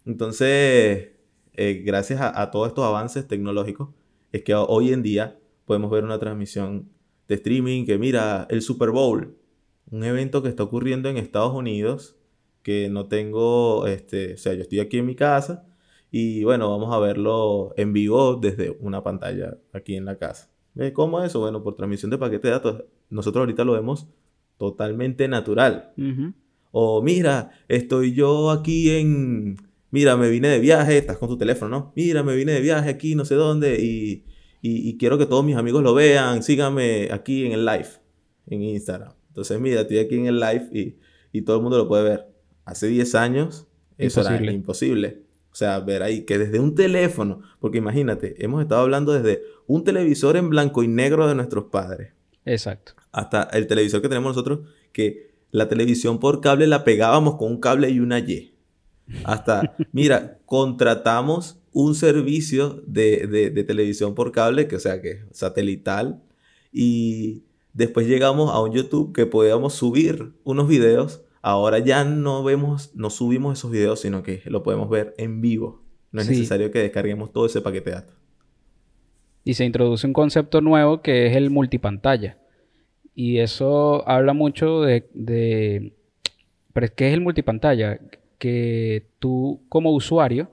Entonces, 0.05 1.11
eh, 1.53 1.83
gracias 1.85 2.21
a, 2.21 2.41
a, 2.41 2.51
todos 2.51 2.67
estos 2.69 2.85
avances 2.85 3.27
tecnológicos, 3.27 3.89
es 4.31 4.43
que 4.43 4.53
hoy 4.55 4.93
en 4.93 5.03
día 5.03 5.39
podemos 5.65 5.91
ver 5.91 6.03
una 6.03 6.19
transmisión 6.19 6.89
de 7.27 7.35
streaming 7.35 7.85
que 7.85 7.97
mira 7.97 8.47
el 8.49 8.61
Super 8.61 8.91
Bowl 8.91 9.37
un 9.91 10.03
evento 10.03 10.43
que 10.43 10.49
está 10.49 10.63
ocurriendo 10.63 11.09
en 11.09 11.17
Estados 11.17 11.53
Unidos, 11.53 12.17
que 12.63 12.89
no 12.89 13.07
tengo, 13.07 13.87
este, 13.87 14.33
o 14.33 14.37
sea, 14.37 14.53
yo 14.53 14.61
estoy 14.61 14.79
aquí 14.79 14.97
en 14.97 15.05
mi 15.05 15.15
casa 15.15 15.65
y 16.11 16.43
bueno, 16.43 16.69
vamos 16.69 16.93
a 16.93 16.99
verlo 16.99 17.73
en 17.77 17.93
vivo 17.93 18.35
desde 18.35 18.71
una 18.81 19.03
pantalla 19.03 19.57
aquí 19.73 19.95
en 19.95 20.05
la 20.05 20.17
casa. 20.17 20.49
¿Cómo 20.93 21.19
es 21.19 21.27
eso? 21.27 21.39
Bueno, 21.39 21.63
por 21.63 21.75
transmisión 21.75 22.11
de 22.11 22.17
paquete 22.17 22.47
de 22.47 22.53
datos. 22.53 22.83
Nosotros 23.09 23.41
ahorita 23.41 23.63
lo 23.63 23.73
vemos 23.73 24.07
totalmente 24.57 25.27
natural. 25.27 25.93
O 26.71 27.01
mira, 27.01 27.51
estoy 27.67 28.13
yo 28.13 28.51
aquí 28.51 28.89
en... 28.91 29.57
Mira, 29.89 30.17
me 30.17 30.29
vine 30.29 30.49
de 30.49 30.59
viaje, 30.59 30.97
estás 30.97 31.17
con 31.17 31.29
tu 31.29 31.37
teléfono, 31.37 31.69
¿no? 31.69 31.93
Mira, 31.95 32.21
me 32.21 32.35
vine 32.35 32.51
de 32.51 32.61
viaje 32.61 32.89
aquí, 32.89 33.15
no 33.15 33.23
sé 33.23 33.35
dónde, 33.35 33.81
y, 33.81 34.25
y 34.61 34.97
quiero 34.97 35.17
que 35.17 35.25
todos 35.25 35.45
mis 35.45 35.55
amigos 35.55 35.81
lo 35.81 35.93
vean. 35.93 36.43
Síganme 36.43 37.07
aquí 37.11 37.45
en 37.45 37.53
el 37.53 37.65
live, 37.65 37.87
en 38.47 38.63
Instagram. 38.63 39.13
Entonces, 39.37 39.59
mira, 39.59 39.81
estoy 39.81 39.99
aquí 39.99 40.15
en 40.15 40.25
el 40.25 40.39
live 40.39 40.97
y, 41.31 41.41
todo 41.43 41.57
el 41.57 41.61
mundo 41.61 41.77
lo 41.77 41.87
puede 41.87 42.03
ver. 42.03 42.25
Hace 42.65 42.87
10 42.87 43.13
años 43.13 43.67
eso 43.99 44.21
era 44.21 44.51
imposible. 44.51 45.26
O 45.57 45.59
sea, 45.59 45.79
ver 45.79 46.03
ahí 46.03 46.21
que 46.21 46.37
desde 46.37 46.59
un 46.59 46.75
teléfono, 46.75 47.41
porque 47.59 47.79
imagínate, 47.79 48.35
hemos 48.45 48.61
estado 48.61 48.81
hablando 48.81 49.11
desde 49.13 49.41
un 49.65 49.83
televisor 49.83 50.37
en 50.37 50.51
blanco 50.51 50.83
y 50.83 50.87
negro 50.87 51.27
de 51.27 51.33
nuestros 51.33 51.63
padres. 51.71 52.13
Exacto. 52.45 52.93
Hasta 53.11 53.41
el 53.53 53.65
televisor 53.65 54.03
que 54.03 54.07
tenemos 54.07 54.35
nosotros, 54.35 54.59
que 54.91 55.31
la 55.49 55.67
televisión 55.67 56.19
por 56.19 56.41
cable 56.41 56.67
la 56.67 56.83
pegábamos 56.83 57.37
con 57.37 57.53
un 57.53 57.59
cable 57.59 57.89
y 57.89 57.99
una 57.99 58.19
Y. 58.19 58.53
Hasta, 59.23 59.75
mira, 59.91 60.37
contratamos 60.45 61.59
un 61.71 61.95
servicio 61.95 62.83
de, 62.85 63.65
televisión 63.65 64.13
por 64.13 64.31
cable, 64.31 64.67
que 64.67 64.75
o 64.75 64.79
sea, 64.79 65.01
que 65.01 65.23
satelital, 65.31 66.21
y 66.71 67.45
después 67.73 68.05
llegamos 68.05 68.53
a 68.53 68.61
un 68.61 68.73
YouTube 68.73 69.11
que 69.11 69.25
podíamos 69.25 69.73
subir 69.73 70.33
unos 70.43 70.67
videos. 70.67 71.23
Ahora 71.47 71.79
ya 71.79 72.03
no 72.03 72.43
vemos, 72.43 72.93
no 72.93 73.09
subimos 73.09 73.57
esos 73.57 73.71
videos, 73.71 74.01
sino 74.01 74.21
que 74.21 74.41
lo 74.47 74.63
podemos 74.63 74.89
ver 74.89 75.13
en 75.17 75.39
vivo. 75.39 75.81
No 76.11 76.19
es 76.19 76.27
necesario 76.27 76.71
que 76.71 76.79
descarguemos 76.79 77.31
todo 77.31 77.45
ese 77.45 77.61
paquete 77.61 77.89
de 77.89 77.95
datos. 77.95 78.15
Y 79.45 79.53
se 79.53 79.63
introduce 79.63 80.05
un 80.05 80.11
concepto 80.11 80.59
nuevo 80.59 81.01
que 81.01 81.27
es 81.27 81.37
el 81.37 81.49
multipantalla. 81.49 82.37
Y 83.15 83.37
eso 83.37 84.05
habla 84.09 84.33
mucho 84.33 84.81
de, 84.81 85.09
de 85.13 85.93
¿qué 86.97 87.07
es 87.07 87.13
el 87.13 87.21
multipantalla? 87.21 87.97
Que 88.39 89.07
tú 89.19 89.61
como 89.69 89.93
usuario 89.93 90.51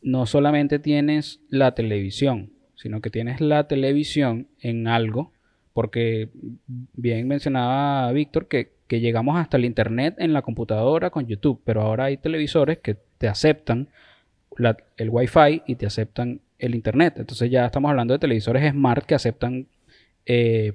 no 0.00 0.24
solamente 0.24 0.78
tienes 0.78 1.42
la 1.50 1.74
televisión, 1.74 2.54
sino 2.76 3.02
que 3.02 3.10
tienes 3.10 3.42
la 3.42 3.68
televisión 3.68 4.48
en 4.58 4.88
algo, 4.88 5.34
porque 5.74 6.30
bien 6.94 7.28
mencionaba 7.28 8.10
Víctor 8.12 8.48
que, 8.48 8.77
llegamos 8.88 9.38
hasta 9.38 9.56
el 9.56 9.64
Internet 9.64 10.14
en 10.18 10.32
la 10.32 10.42
computadora 10.42 11.10
con 11.10 11.26
YouTube, 11.26 11.60
pero 11.64 11.82
ahora 11.82 12.04
hay 12.04 12.16
televisores 12.16 12.78
que 12.78 12.96
te 13.18 13.28
aceptan 13.28 13.88
el 14.96 15.10
Wi-Fi 15.10 15.62
y 15.66 15.74
te 15.76 15.86
aceptan 15.86 16.40
el 16.58 16.74
Internet. 16.74 17.14
Entonces 17.18 17.50
ya 17.50 17.66
estamos 17.66 17.90
hablando 17.90 18.14
de 18.14 18.18
televisores 18.18 18.70
smart 18.70 19.04
que 19.04 19.14
aceptan 19.14 19.68
eh, 20.26 20.72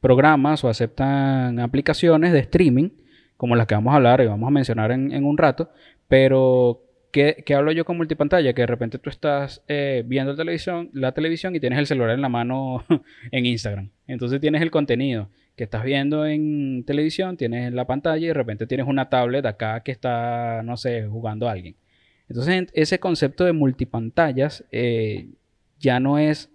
programas 0.00 0.64
o 0.64 0.68
aceptan 0.68 1.58
aplicaciones 1.60 2.32
de 2.32 2.40
streaming, 2.40 2.90
como 3.36 3.56
las 3.56 3.66
que 3.66 3.74
vamos 3.74 3.92
a 3.92 3.96
hablar 3.96 4.20
y 4.20 4.26
vamos 4.26 4.46
a 4.48 4.50
mencionar 4.50 4.92
en, 4.92 5.24
un 5.24 5.38
rato, 5.38 5.70
pero 6.08 6.82
¿qué, 7.12 7.44
hablo 7.54 7.72
yo 7.72 7.84
con 7.84 7.96
multipantalla? 7.96 8.52
Que 8.52 8.62
de 8.62 8.66
repente 8.66 8.98
tú 8.98 9.10
estás 9.10 9.62
eh, 9.68 10.02
viendo 10.06 10.32
la 10.92 11.12
televisión 11.12 11.54
y 11.54 11.60
tienes 11.60 11.78
el 11.78 11.86
celular 11.86 12.10
en 12.10 12.22
la 12.22 12.28
mano 12.28 12.84
en 13.30 13.46
Instagram. 13.46 13.90
Entonces 14.06 14.40
tienes 14.40 14.62
el 14.62 14.70
contenido 14.70 15.28
que 15.58 15.64
estás 15.64 15.84
viendo 15.84 16.24
en 16.24 16.84
televisión, 16.86 17.36
tienes 17.36 17.74
la 17.74 17.86
pantalla 17.86 18.24
y 18.24 18.28
de 18.28 18.34
repente 18.34 18.66
tienes 18.66 18.86
una 18.86 19.10
tablet 19.10 19.44
acá 19.44 19.82
que 19.82 19.92
está, 19.92 20.62
no 20.62 20.78
sé, 20.78 21.06
jugando 21.06 21.48
a 21.48 21.52
alguien. 21.52 21.76
Entonces 22.30 22.68
ese 22.72 22.98
concepto 22.98 23.44
de 23.44 23.52
multipantallas 23.52 24.64
eh, 24.72 25.28
ya 25.78 26.00
no 26.00 26.18
es 26.18 26.50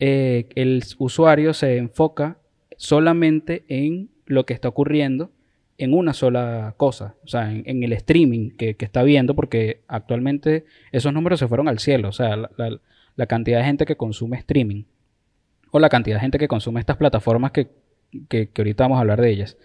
eh, 0.00 0.48
el 0.54 0.82
usuario 0.98 1.52
se 1.54 1.76
enfoca 1.76 2.38
solamente 2.76 3.64
en 3.68 4.10
lo 4.26 4.46
que 4.46 4.54
está 4.54 4.68
ocurriendo 4.68 5.32
en 5.76 5.94
una 5.94 6.12
sola 6.12 6.74
cosa, 6.76 7.14
o 7.24 7.28
sea, 7.28 7.52
en, 7.52 7.82
el 7.84 7.92
streaming 7.92 8.50
que, 8.50 8.76
está 8.80 9.04
viendo, 9.04 9.36
porque 9.36 9.82
actualmente 9.86 10.64
esos 10.90 11.12
números 11.12 11.38
se 11.38 11.46
fueron 11.46 11.68
al 11.68 11.78
cielo, 11.78 12.08
o 12.08 12.12
sea, 12.12 12.36
la, 12.36 13.26
cantidad 13.26 13.58
de 13.58 13.64
gente 13.64 13.86
que 13.86 13.96
consume 13.96 14.38
streaming, 14.38 14.84
o 15.70 15.78
la 15.78 15.88
cantidad 15.88 16.16
de 16.16 16.20
gente 16.20 16.38
que 16.38 16.48
consume 16.48 16.80
estas 16.80 16.96
plataformas 16.96 17.52
que, 17.52 17.68
que, 18.28 18.50
ahorita 18.56 18.84
vamos 18.84 18.96
a 18.96 19.00
hablar 19.00 19.20
de 19.20 19.30
ellas, 19.30 19.56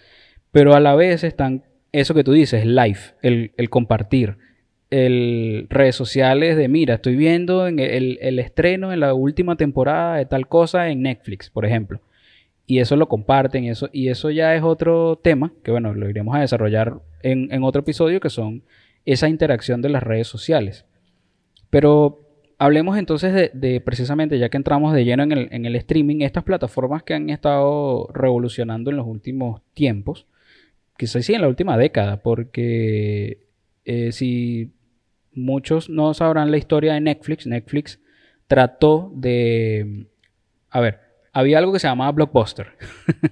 pero 0.51 0.75
a 0.75 0.79
la 0.79 0.95
vez 0.95 1.23
están 1.23 1.63
eso 1.91 2.13
que 2.13 2.23
tú 2.23 2.31
dices, 2.31 2.65
live, 2.65 3.00
el, 3.21 3.51
el 3.57 3.69
compartir, 3.69 4.38
el 4.89 5.67
redes 5.69 5.95
sociales 5.95 6.57
de, 6.57 6.67
mira, 6.67 6.95
estoy 6.95 7.15
viendo 7.15 7.67
en 7.67 7.79
el, 7.79 8.19
el 8.21 8.39
estreno 8.39 8.93
en 8.93 9.00
la 9.00 9.13
última 9.13 9.55
temporada 9.55 10.17
de 10.17 10.25
tal 10.25 10.47
cosa 10.47 10.89
en 10.89 11.01
Netflix, 11.01 11.50
por 11.50 11.65
ejemplo 11.65 12.01
y 12.65 12.79
eso 12.79 12.95
lo 12.95 13.07
comparten 13.07 13.65
eso, 13.65 13.89
y 13.91 14.09
eso 14.09 14.29
ya 14.29 14.55
es 14.55 14.63
otro 14.63 15.19
tema 15.21 15.51
que 15.63 15.71
bueno, 15.71 15.93
lo 15.93 16.09
iremos 16.09 16.35
a 16.35 16.39
desarrollar 16.39 17.01
en, 17.21 17.63
otro 17.63 17.81
episodio 17.81 18.19
que 18.19 18.29
son 18.29 18.63
esa 19.05 19.27
interacción 19.27 19.81
de 19.81 19.89
las 19.89 20.03
redes 20.03 20.27
sociales. 20.27 20.85
Pero 21.69 22.23
hablemos 22.63 22.98
entonces 22.98 23.51
de, 23.53 23.82
precisamente, 23.82 24.39
ya 24.39 24.48
que 24.48 24.55
entramos 24.55 24.93
de 24.93 25.03
lleno 25.03 25.24
en 25.24 25.32
el, 25.34 25.48
en 25.51 25.65
el, 25.65 25.75
streaming, 25.75 26.22
estas 26.22 26.46
plataformas 26.46 27.03
que 27.03 27.13
han 27.13 27.29
estado 27.29 28.08
revolucionando 28.13 28.89
en 28.89 28.98
los 28.98 29.05
últimos 29.05 29.62
tiempos, 29.74 30.27
quizás 30.98 31.25
sí 31.25 31.34
en 31.34 31.41
la 31.41 31.50
última 31.50 31.77
década, 31.77 32.22
porque 32.22 33.48
eh, 33.84 34.13
si 34.13 34.72
muchos 35.34 35.89
no 35.89 36.13
sabrán 36.13 36.51
la 36.51 36.58
historia 36.58 36.93
de 36.93 37.01
Netflix, 37.01 37.46
Netflix 37.46 38.00
trató 38.48 39.12
de... 39.13 40.05
A 40.70 40.79
ver, 40.79 41.01
había 41.34 41.58
algo 41.58 41.74
que 41.74 41.79
se 41.79 41.88
llamaba 41.88 42.13
Blockbuster. 42.13 42.67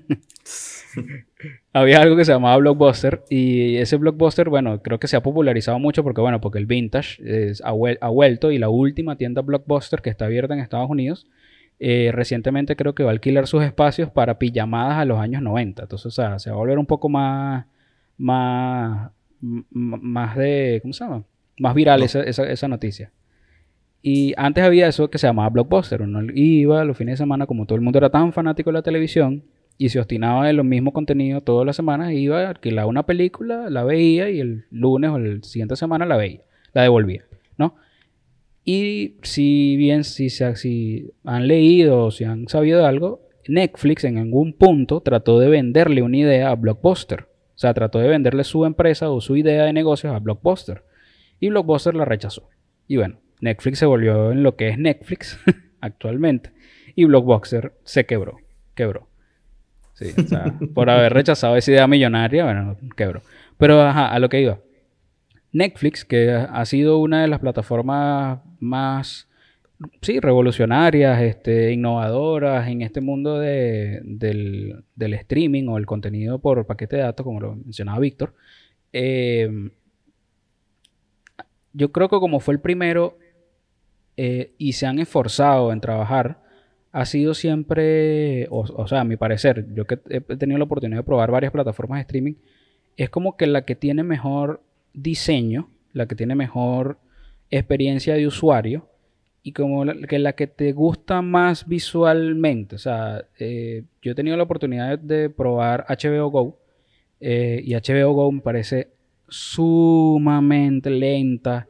había 1.74 2.02
algo 2.02 2.16
que 2.16 2.26
se 2.26 2.32
llamaba 2.32 2.58
Blockbuster 2.58 3.24
y 3.30 3.78
ese 3.78 3.98
Blockbuster, 3.98 4.50
bueno, 4.50 4.82
creo 4.82 5.00
que 5.00 5.08
se 5.08 5.16
ha 5.16 5.24
popularizado 5.24 5.80
mucho 5.80 6.04
porque, 6.04 6.22
bueno, 6.22 6.42
porque 6.42 6.60
el 6.60 6.66
vintage 6.66 7.22
ha, 7.64 8.10
vuelto 8.10 8.52
y 8.52 8.58
la 8.58 8.70
última 8.70 9.16
tienda 9.16 9.42
Blockbuster 9.42 10.02
que 10.02 10.10
está 10.10 10.26
abierta 10.26 10.54
en 10.54 10.60
Estados 10.60 10.90
Unidos, 10.90 11.28
eh, 11.80 12.12
recientemente 12.14 12.76
creo 12.76 12.94
que 12.94 13.04
va 13.04 13.10
a 13.10 13.14
alquilar 13.14 13.48
sus 13.48 13.64
espacios 13.64 14.10
para 14.10 14.38
pijamadas 14.38 14.98
a 14.98 15.06
los 15.06 15.20
años 15.20 15.42
90. 15.42 15.84
Entonces, 15.84 16.06
o 16.06 16.12
sea, 16.12 16.40
se 16.40 16.50
va 16.50 16.56
a 16.56 16.60
volver 16.60 16.78
un 16.78 16.86
poco 16.86 17.10
más, 17.10 17.66
más, 18.18 19.12
más 19.40 20.36
de, 20.36 20.80
¿cómo 20.82 20.94
se 20.94 21.04
llama? 21.04 21.24
Más 21.58 21.74
viral 21.74 22.04
esa, 22.04 22.22
esa 22.22 22.68
noticia. 22.68 23.12
Y 24.04 24.34
antes 24.36 24.64
había 24.64 24.88
eso 24.88 25.10
que 25.10 25.18
se 25.18 25.28
llamaba 25.28 25.50
Blockbuster. 25.50 26.02
Uno 26.02 26.22
iba 26.34 26.84
los 26.84 26.98
fines 26.98 27.14
de 27.14 27.24
semana, 27.24 27.46
como 27.46 27.66
todo 27.66 27.76
el 27.76 27.82
mundo 27.82 28.00
era 28.00 28.10
tan 28.10 28.34
fanático 28.34 28.70
de 28.70 28.74
la 28.74 28.82
televisión 28.82 29.44
y 29.82 29.90
se 29.90 30.00
obstinaba 30.00 30.48
en 30.48 30.58
los 30.58 30.66
mismos 30.66 30.94
contenidos 30.94 31.44
todas 31.44 31.66
las 31.66 31.76
semanas, 31.76 32.12
iba, 32.12 32.48
alquilaba 32.48 32.88
una 32.88 33.08
película, 33.08 33.68
la 33.72 33.84
veía 33.84 34.30
y 34.30 34.40
el 34.40 34.66
lunes 34.70 35.10
o 35.10 35.16
el 35.16 35.44
siguiente 35.44 35.76
semana 35.76 36.06
la 36.06 36.18
veía, 36.18 36.42
la 36.74 36.84
devolvía, 36.84 37.26
¿no? 37.58 37.76
Y 38.64 39.16
si 39.24 39.76
bien 39.78 40.04
si, 40.04 40.30
si 40.30 41.12
han 41.24 41.48
leído 41.48 42.06
o 42.06 42.12
si 42.12 42.26
han 42.26 42.48
sabido 42.48 42.86
algo, 42.86 43.28
Netflix 43.48 44.04
en 44.04 44.20
algún 44.20 44.54
punto 44.54 45.02
trató 45.02 45.40
de 45.40 45.50
venderle 45.50 46.04
una 46.04 46.18
idea 46.18 46.52
a 46.52 46.56
Blockbuster. 46.56 47.22
O 47.22 47.58
sea, 47.62 47.74
trató 47.74 47.98
de 47.98 48.08
venderle 48.08 48.44
su 48.44 48.66
empresa 48.66 49.10
o 49.10 49.20
su 49.20 49.36
idea 49.36 49.64
de 49.64 49.74
negocios 49.74 50.14
a 50.14 50.20
Blockbuster. 50.20 50.84
Y 51.40 51.50
Blockbuster 51.50 51.96
la 51.96 52.06
rechazó. 52.06 52.50
Y 52.88 52.98
bueno, 52.98 53.18
Netflix 53.40 53.80
se 53.80 53.88
volvió 53.88 54.32
en 54.32 54.44
lo 54.44 54.56
que 54.56 54.70
es 54.70 54.78
Netflix 54.78 55.40
actualmente. 55.82 56.52
Y 56.96 57.06
Blockbuster 57.06 57.74
se 57.84 58.06
quebró. 58.06 58.38
Quebró. 58.76 59.11
Sí, 60.02 60.14
o 60.20 60.28
sea, 60.28 60.54
por 60.74 60.90
haber 60.90 61.14
rechazado 61.14 61.56
esa 61.56 61.72
idea 61.72 61.88
millonaria, 61.88 62.44
bueno, 62.46 62.76
quebró. 62.96 63.22
Pero 63.58 63.82
ajá, 63.82 64.12
a 64.12 64.20
lo 64.20 64.30
que 64.30 64.42
iba. 64.42 64.60
Netflix, 65.54 66.04
que 66.06 66.32
ha 66.32 66.66
sido 66.66 66.98
una 66.98 67.22
de 67.22 67.28
las 67.28 67.40
plataformas 67.40 68.40
más, 68.60 69.28
sí, 70.02 70.20
revolucionarias, 70.20 71.22
este, 71.22 71.72
innovadoras 71.72 72.68
en 72.68 72.82
este 72.82 73.02
mundo 73.02 73.38
del, 73.38 74.84
streaming 74.98 75.68
o 75.68 75.78
el 75.78 75.86
contenido 75.86 76.40
por 76.40 76.66
paquete 76.66 76.96
de 76.96 77.04
datos, 77.04 77.24
como 77.24 77.40
lo 77.40 77.56
mencionaba 77.56 78.00
Víctor. 78.00 78.34
Eh, 78.94 79.70
yo 81.74 81.92
creo 81.92 82.10
que 82.10 82.20
como 82.20 82.40
fue 82.40 82.56
el 82.56 82.60
primero, 82.60 83.18
eh, 84.18 84.54
y 84.58 84.74
se 84.74 84.86
han 84.86 85.00
esforzado 85.00 85.72
en 85.72 85.82
trabajar 85.82 86.42
ha 86.92 87.06
sido 87.06 87.34
siempre, 87.34 88.48
o, 88.50 88.88
sea, 88.88 89.02
a 89.02 89.04
mi 89.04 89.16
parecer, 89.16 89.66
yo 89.74 89.86
que 89.86 90.00
he 90.10 90.20
tenido 90.38 90.58
la 90.58 90.66
oportunidad 90.66 91.00
de 91.00 91.06
probar 91.06 91.32
varias 91.32 91.54
plataformas 91.54 91.98
de 91.98 92.02
streaming, 92.02 92.34
es 92.98 93.10
como 93.10 93.38
que 93.38 93.48
la 93.48 93.64
que 93.64 93.76
tiene 93.76 94.04
mejor 94.04 94.62
diseño, 94.94 95.70
la 95.94 96.06
que 96.06 96.16
tiene 96.16 96.36
mejor 96.36 96.98
experiencia 97.50 98.16
de 98.16 98.28
usuario 98.28 98.88
y 99.42 99.54
como 99.54 99.86
la, 99.86 99.96
que 100.08 100.20
la 100.20 100.34
que 100.34 100.48
te 100.48 100.74
gusta 100.74 101.22
más 101.22 101.66
visualmente. 101.68 102.76
O 102.76 102.80
sea, 102.80 103.26
eh, 103.40 103.84
yo 104.02 104.12
he 104.12 104.16
tenido 104.16 104.36
la 104.36 104.44
oportunidad 104.44 105.00
de 105.00 105.30
probar 105.30 105.86
HBO 105.88 106.30
Go 106.30 106.60
eh, 107.22 107.62
y 107.64 107.74
HBO 107.74 108.12
Go 108.14 108.32
me 108.34 108.42
parece 108.42 108.90
sumamente 109.30 110.90
lenta. 110.90 111.68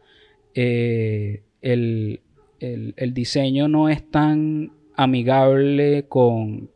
el, 0.56 1.42
el, 2.60 3.14
diseño 3.14 3.68
no 3.68 3.88
es 3.88 4.10
tan 4.10 4.72
amigable 5.04 6.06
con 6.08 6.70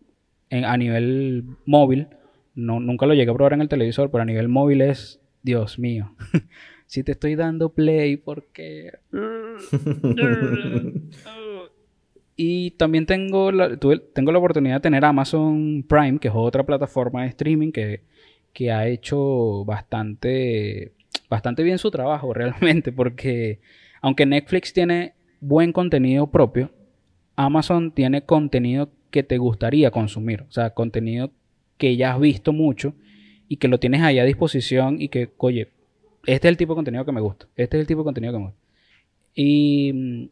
a 0.52 0.78
nivel 0.78 1.44
móvil. 1.66 2.08
No, 2.56 2.80
nunca 2.80 3.06
lo 3.06 3.14
llegué 3.14 3.32
a 3.32 3.34
probar 3.34 3.54
en 3.54 3.62
el 3.62 3.70
televisor, 3.70 4.10
pero 4.10 4.22
a 4.22 4.26
nivel 4.26 4.48
móvil 4.48 4.82
es, 4.82 5.20
Dios 5.44 5.78
mío. 5.78 6.16
si 6.86 7.04
te 7.04 7.12
estoy 7.12 7.36
dando 7.36 7.70
play, 7.70 8.18
porque... 8.18 8.94
y 12.36 12.72
también 12.72 13.06
tengo 13.06 13.52
la, 13.52 13.78
tengo 13.78 14.32
la 14.32 14.40
oportunidad 14.40 14.76
de 14.76 14.82
tener 14.82 15.06
Amazon 15.06 15.84
Prime, 15.88 16.20
que 16.20 16.30
es 16.30 16.34
otra 16.36 16.66
plataforma 16.66 17.24
de 17.24 17.30
streaming 17.30 17.72
que, 17.72 18.02
que 18.54 18.72
ha 18.72 18.88
hecho 18.88 19.66
bastante, 19.66 20.94
bastante 21.30 21.64
bien 21.64 21.78
su 21.78 21.92
trabajo 21.92 22.34
realmente, 22.36 22.92
porque 22.92 23.60
aunque 24.02 24.26
Netflix 24.26 24.72
tiene 24.72 25.14
buen 25.42 25.74
contenido 25.74 26.28
propio, 26.28 26.72
Amazon 27.36 27.92
tiene 27.92 28.24
contenido 28.24 28.90
que 29.12 29.24
te 29.24 29.38
gustaría 29.38 29.92
consumir, 29.92 30.42
o 30.42 30.52
sea, 30.52 30.72
contenido 30.72 31.32
que 31.78 31.96
ya 31.96 32.14
has 32.14 32.20
visto 32.20 32.54
mucho 32.54 32.94
y 33.48 33.58
que 33.58 33.68
lo 33.68 33.80
tienes 33.80 34.02
ahí 34.02 34.20
a 34.20 34.24
disposición 34.26 35.02
y 35.02 35.10
que, 35.10 35.32
oye, 35.38 35.70
este 36.26 36.48
es 36.48 36.52
el 36.52 36.58
tipo 36.58 36.74
de 36.74 36.78
contenido 36.78 37.06
que 37.06 37.12
me 37.12 37.22
gusta, 37.22 37.48
este 37.56 37.78
es 37.78 37.82
el 37.82 37.88
tipo 37.88 38.02
de 38.02 38.06
contenido 38.06 38.34
que 38.34 38.40
me 38.40 38.46
gusta. 38.46 38.60
Y 39.36 40.30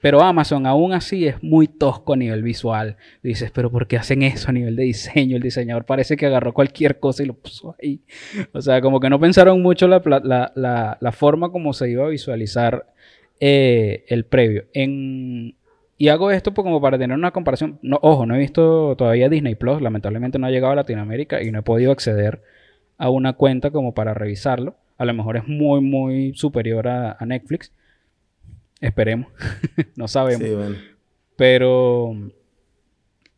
pero 0.00 0.20
Amazon 0.22 0.66
aún 0.66 0.92
así 0.92 1.26
es 1.26 1.42
muy 1.42 1.68
tosco 1.68 2.14
a 2.14 2.16
nivel 2.16 2.42
visual. 2.42 2.96
Dices, 3.22 3.50
pero 3.50 3.70
¿por 3.70 3.86
qué 3.86 3.96
hacen 3.96 4.22
eso 4.22 4.50
a 4.50 4.52
nivel 4.52 4.76
de 4.76 4.84
diseño? 4.84 5.36
El 5.36 5.42
diseñador 5.42 5.84
parece 5.84 6.16
que 6.16 6.26
agarró 6.26 6.54
cualquier 6.54 6.98
cosa 6.98 7.22
y 7.22 7.26
lo 7.26 7.34
puso 7.34 7.74
ahí. 7.82 8.00
O 8.52 8.60
sea, 8.60 8.80
como 8.80 9.00
que 9.00 9.10
no 9.10 9.20
pensaron 9.20 9.62
mucho 9.62 9.88
la, 9.88 10.00
la, 11.00 11.12
forma 11.12 11.50
como 11.50 11.72
se 11.72 11.90
iba 11.90 12.04
a 12.04 12.08
visualizar 12.08 12.86
eh, 13.40 14.04
el 14.08 14.24
previo. 14.24 14.66
Y 15.98 16.08
hago 16.08 16.30
esto 16.30 16.52
pues 16.52 16.64
como 16.64 16.80
para 16.80 16.98
tener 16.98 17.16
una 17.16 17.32
comparación. 17.32 17.78
No, 17.82 17.98
ojo, 18.02 18.26
no 18.26 18.34
he 18.34 18.38
visto 18.38 18.94
todavía 18.96 19.28
Disney 19.28 19.54
Plus. 19.54 19.80
Lamentablemente 19.80 20.38
no 20.38 20.46
ha 20.46 20.50
llegado 20.50 20.72
a 20.72 20.76
Latinoamérica 20.76 21.42
y 21.42 21.50
no 21.50 21.60
he 21.60 21.62
podido 21.62 21.92
acceder 21.92 22.42
a 22.98 23.10
una 23.10 23.34
cuenta 23.34 23.70
como 23.70 23.94
para 23.94 24.14
revisarlo. 24.14 24.76
A 24.98 25.04
lo 25.04 25.14
mejor 25.14 25.36
es 25.36 25.46
muy, 25.46 25.80
muy 25.80 26.34
superior 26.34 26.88
a 26.88 27.18
Netflix. 27.26 27.72
Esperemos. 28.80 29.28
no 29.96 30.08
sabemos. 30.08 30.76
Pero 31.36 32.14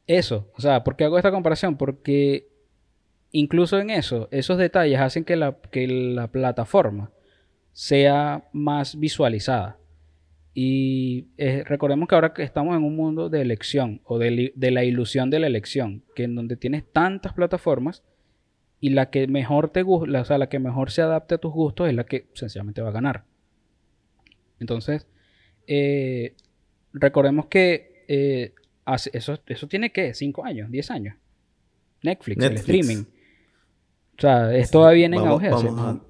eso, 0.07 0.49
o 0.57 0.61
sea, 0.61 0.85
¿por 0.85 0.97
qué 0.97 1.05
hago 1.05 1.19
esta 1.19 1.31
comparación? 1.31 1.77
Porque 1.77 2.49
incluso 3.33 3.79
en 3.79 3.91
eso, 3.91 4.29
esos 4.31 4.59
detalles 4.59 5.00
hacen 5.00 5.25
que 5.25 5.37
la, 5.37 5.57
que 5.71 5.87
la 5.87 6.29
plataforma 6.29 7.11
sea 7.73 8.45
más 8.53 8.99
visualizada. 8.99 9.77
Y 10.61 11.29
eh, 11.37 11.62
recordemos 11.65 12.09
que 12.09 12.17
ahora 12.17 12.35
que 12.35 12.43
estamos 12.43 12.77
en 12.77 12.83
un 12.83 12.97
mundo 12.97 13.29
de 13.29 13.41
elección 13.41 14.00
o 14.03 14.19
de, 14.19 14.53
de, 14.57 14.71
la 14.73 14.83
ilusión 14.83 15.31
de 15.31 15.38
la 15.38 15.47
elección, 15.47 16.03
que 16.17 16.25
en 16.25 16.35
donde 16.35 16.57
tienes 16.57 16.83
tantas 16.93 17.33
plataformas 17.33 18.03
y 18.81 18.91
la 18.91 19.09
que 19.09 19.29
mejor 19.29 19.71
te 19.71 19.83
gusta, 19.83 20.21
o 20.21 20.25
sea, 20.25 20.37
la 20.37 20.49
que 20.49 20.59
mejor 20.59 20.91
se 20.91 21.00
adapte 21.00 21.37
a 21.37 21.38
tus 21.38 21.53
gustos 21.53 21.88
es 21.88 21.95
la 21.95 22.07
que 22.07 22.27
sencillamente 22.35 22.83
va 22.83 22.88
a 22.88 22.91
ganar. 22.91 23.23
Entonces, 24.59 25.07
eh, 25.69 26.35
recordemos 26.93 27.47
que 27.47 28.05
eh, 28.09 28.53
eso, 29.12 29.38
eso 29.47 29.69
tiene 29.69 29.93
que, 29.93 30.12
5 30.12 30.45
años, 30.45 30.73
10 30.73 30.91
años. 30.91 31.17
Netflix, 32.03 32.45
el 32.45 32.55
streaming. 32.55 33.05
O 34.17 34.21
sea, 34.21 34.53
es 34.57 34.73
todavía 34.73 35.07
en 35.07 35.15
auge. 35.15 35.50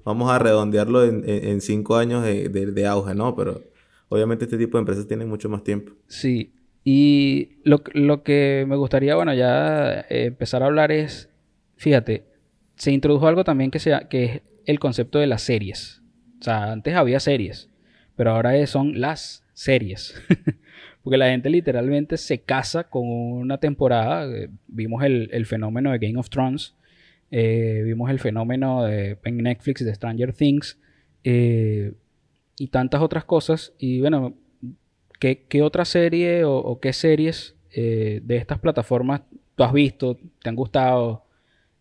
Vamos 0.03 0.31
a, 0.31 0.39
redondearlo 0.39 1.05
en 1.05 1.61
5 1.61 1.97
años 1.97 2.23
de, 2.23 2.87
auge, 2.87 3.13
¿no? 3.13 3.35
Pero 3.35 3.69
obviamente 4.09 4.45
este 4.45 4.57
tipo 4.57 4.77
de 4.77 4.81
empresas 4.81 5.07
tienen 5.07 5.29
mucho 5.29 5.49
más 5.49 5.63
tiempo. 5.63 5.93
Sí. 6.07 6.53
Y 6.83 7.59
lo, 7.63 7.81
lo 7.93 8.23
que 8.23 8.65
me 8.67 8.75
gustaría, 8.75 9.15
bueno, 9.15 9.33
ya 9.33 10.01
eh, 10.09 10.25
empezar 10.25 10.63
a 10.63 10.67
hablar 10.67 10.91
es, 10.91 11.29
fíjate, 11.77 12.25
se 12.75 12.91
introdujo 12.91 13.27
algo 13.27 13.43
también 13.43 13.71
que, 13.71 13.79
sea, 13.79 14.07
que 14.09 14.23
es 14.23 14.41
el 14.65 14.79
concepto 14.79 15.19
de 15.19 15.27
las 15.27 15.41
series. 15.41 16.01
O 16.39 16.43
sea, 16.43 16.71
antes 16.71 16.95
había 16.95 17.19
series, 17.19 17.69
pero 18.15 18.31
ahora 18.31 18.65
son 18.65 18.99
las 18.99 19.43
series. 19.53 20.19
Porque 21.03 21.17
la 21.17 21.29
gente 21.29 21.49
literalmente 21.49 22.17
se 22.17 22.41
casa 22.41 22.85
con 22.85 23.07
una 23.07 23.57
temporada. 23.57 24.25
Eh, 24.25 24.49
vimos 24.67 25.03
el, 25.03 25.45
fenómeno 25.45 25.91
de 25.91 25.99
Game 25.99 26.19
of 26.19 26.29
Thrones. 26.29 26.75
Eh, 27.31 27.81
vimos 27.85 28.09
el 28.09 28.19
fenómeno 28.19 28.83
de, 28.83 29.17
en 29.23 29.37
Netflix 29.37 29.83
de 29.83 29.93
Stranger 29.93 30.33
Things. 30.33 30.79
Y 32.59 32.67
tantas 32.67 33.01
otras 33.01 33.25
cosas. 33.25 33.73
Y 33.79 34.01
bueno, 34.01 34.35
¿qué, 35.19 35.61
otra 35.63 35.85
serie 35.85 36.43
o, 36.43 36.79
qué 36.79 36.93
series 36.93 37.55
de 37.73 38.37
estas 38.37 38.59
plataformas 38.59 39.21
tú 39.55 39.63
has 39.63 39.73
visto? 39.73 40.17
¿Te 40.43 40.49
han 40.49 40.55
gustado? 40.55 41.25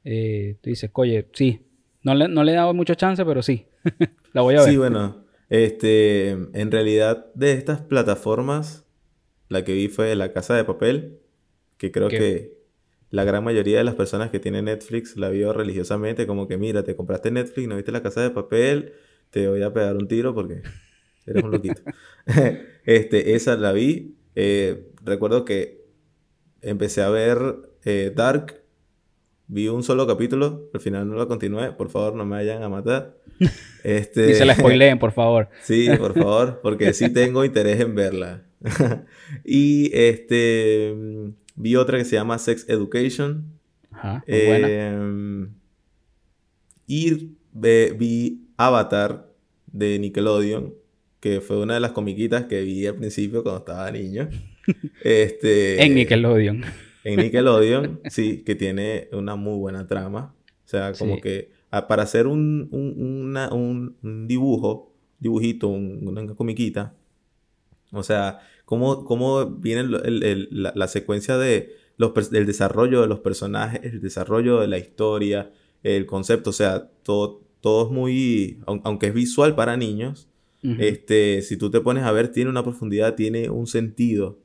tú 0.03 0.71
dices, 0.71 0.91
oye, 0.95 1.27
sí. 1.33 1.61
No 2.03 2.15
le, 2.15 2.29
no 2.29 2.45
le 2.45 2.53
he 2.53 2.55
dado 2.55 2.73
mucha 2.73 2.95
chance, 2.95 3.23
pero 3.25 3.43
sí. 3.43 3.67
la 4.33 4.41
voy 4.41 4.55
a 4.55 4.61
ver. 4.61 4.71
Sí, 4.71 4.77
bueno. 4.77 5.25
Este, 5.51 6.31
en 6.31 6.71
realidad, 6.71 7.27
de 7.35 7.53
estas 7.53 7.81
plataformas, 7.81 8.85
la 9.49 9.65
que 9.65 9.73
vi 9.73 9.89
fue 9.89 10.15
La 10.15 10.33
Casa 10.33 10.55
de 10.55 10.65
Papel, 10.65 11.19
que 11.79 11.91
creo 11.91 12.09
que 12.09 12.59
la 13.11 13.25
gran 13.25 13.43
mayoría 13.43 13.79
de 13.79 13.85
las 13.85 13.95
personas 13.95 14.31
que 14.31 14.41
tienen 14.41 14.67
Netflix 14.67 15.17
la 15.17 15.31
vio 15.31 15.53
religiosamente, 15.53 16.27
como 16.27 16.47
que 16.47 16.59
mira, 16.59 16.85
te 16.85 16.95
compraste 16.95 17.31
Netflix, 17.31 17.69
no 17.69 17.77
viste 17.77 17.93
La 17.93 18.03
Casa 18.03 18.21
de 18.21 18.31
Papel, 18.31 18.93
te 19.31 19.49
voy 19.49 19.63
a 19.63 19.73
pegar 19.73 19.97
un 19.97 20.09
tiro 20.09 20.35
porque 20.35 20.63
eres 21.27 21.45
un 21.45 21.51
loquito. 21.51 21.83
este, 22.85 23.35
esa 23.35 23.57
la 23.57 23.73
vi. 23.73 24.17
Eh, 24.35 24.93
recuerdo 25.05 25.45
que 25.45 25.85
empecé 26.63 27.03
a 27.03 27.11
ver 27.11 27.57
eh, 27.85 28.13
Dark 28.15 28.63
Vi 29.51 29.67
un 29.69 29.83
solo 29.83 30.07
capítulo, 30.07 30.69
al 30.75 30.81
final 30.81 31.09
no 31.09 31.15
lo 31.15 31.27
continué. 31.27 31.73
Por 31.73 31.89
favor, 31.89 32.15
no 32.15 32.27
me 32.27 32.37
vayan 32.37 32.63
a 32.63 32.69
matar. 32.69 33.17
Este... 33.85 34.33
y 34.33 34.35
se 34.35 34.45
la 34.45 34.55
spoileen, 34.55 34.99
por 34.99 35.13
favor. 35.13 35.49
sí, 35.63 35.89
por 35.97 36.13
favor, 36.13 36.61
porque 36.63 36.93
sí 36.93 37.11
tengo 37.11 37.45
interés 37.45 37.81
en 37.81 37.95
verla. 37.95 38.43
y 39.45 39.91
este 39.97 40.95
vi 41.55 41.77
otra 41.77 41.97
que 41.97 42.05
se 42.05 42.17
llama 42.17 42.39
Sex 42.39 42.69
Education. 42.69 43.45
Ajá, 43.93 44.25
muy 44.27 44.47
buena. 44.47 44.69
Em, 44.69 45.55
y 46.87 47.37
vi 47.97 48.48
Avatar 48.59 49.33
de 49.67 49.99
Nickelodeon, 49.99 50.75
que 51.21 51.41
fue 51.41 51.57
una 51.59 51.75
de 51.75 51.81
las 51.81 51.93
comiquitas 51.93 52.45
que 52.45 52.61
vi 52.61 52.87
al 52.87 52.97
principio 52.97 53.43
cuando 53.43 53.61
estaba 53.61 53.91
niño. 53.91 54.29
Este, 55.03 55.83
en 55.83 55.95
Nickelodeon 55.95 56.63
en 57.05 57.21
Nickelodeon, 57.21 58.01
sí, 58.11 58.43
que 58.45 58.55
tiene 58.55 59.09
una 59.13 59.35
muy 59.35 59.57
buena 59.59 59.87
trama. 59.87 60.35
O 60.65 60.69
sea, 60.69 60.93
como 60.93 61.21
que 61.21 61.51
para 61.71 62.03
hacer 62.03 62.27
un, 62.27 62.69
un, 62.71 64.27
dibujo, 64.29 64.95
dibujito, 65.19 65.69
una 65.69 66.27
comiquita, 66.35 66.95
o 67.93 68.03
sea, 68.03 68.41
cómo, 68.67 69.05
cómo 69.05 69.47
viene 69.47 69.85
la, 69.85 70.89
secuencia 70.89 71.39
de 71.39 71.73
los, 71.97 72.31
del 72.31 72.45
desarrollo 72.45 73.01
de 73.01 73.07
los 73.07 73.21
personajes, 73.21 73.81
el 73.83 74.01
desarrollo 74.03 74.61
de 74.61 74.69
la 74.69 74.77
historia, 74.77 75.51
el 75.83 76.05
concepto, 76.05 76.51
o 76.51 76.53
sea, 76.53 76.91
todo, 77.03 77.48
todo 77.61 77.87
es 77.87 77.93
muy, 77.93 78.61
aunque 78.67 79.07
es 79.09 79.15
visual 79.15 79.55
para 79.55 79.77
niños, 79.77 80.29
este, 80.79 81.41
si 81.43 81.57
tú 81.57 81.71
te 81.71 81.81
pones 81.81 82.03
a 82.03 82.13
ver, 82.13 82.33
tiene 82.33 82.51
una 82.51 82.65
profundidad, 82.65 83.15
tiene 83.15 83.49
un 83.49 83.67
sentido 83.67 84.39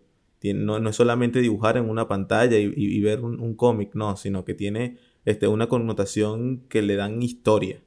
no, 0.51 0.89
es 0.89 0.95
solamente 0.97 1.39
dibujar 1.39 1.77
en 1.77 1.89
una 1.89 2.09
pantalla 2.09 2.57
y, 2.57 3.01
ver 3.01 3.21
un, 3.21 3.55
cómic, 3.55 3.95
no, 3.95 4.17
sino 4.17 4.43
que 4.43 4.53
tiene 4.53 4.97
este, 5.23 5.47
una 5.47 5.69
connotación 5.69 6.65
que 6.67 6.81
le 6.81 6.97
dan 6.97 7.21
historia. 7.21 7.81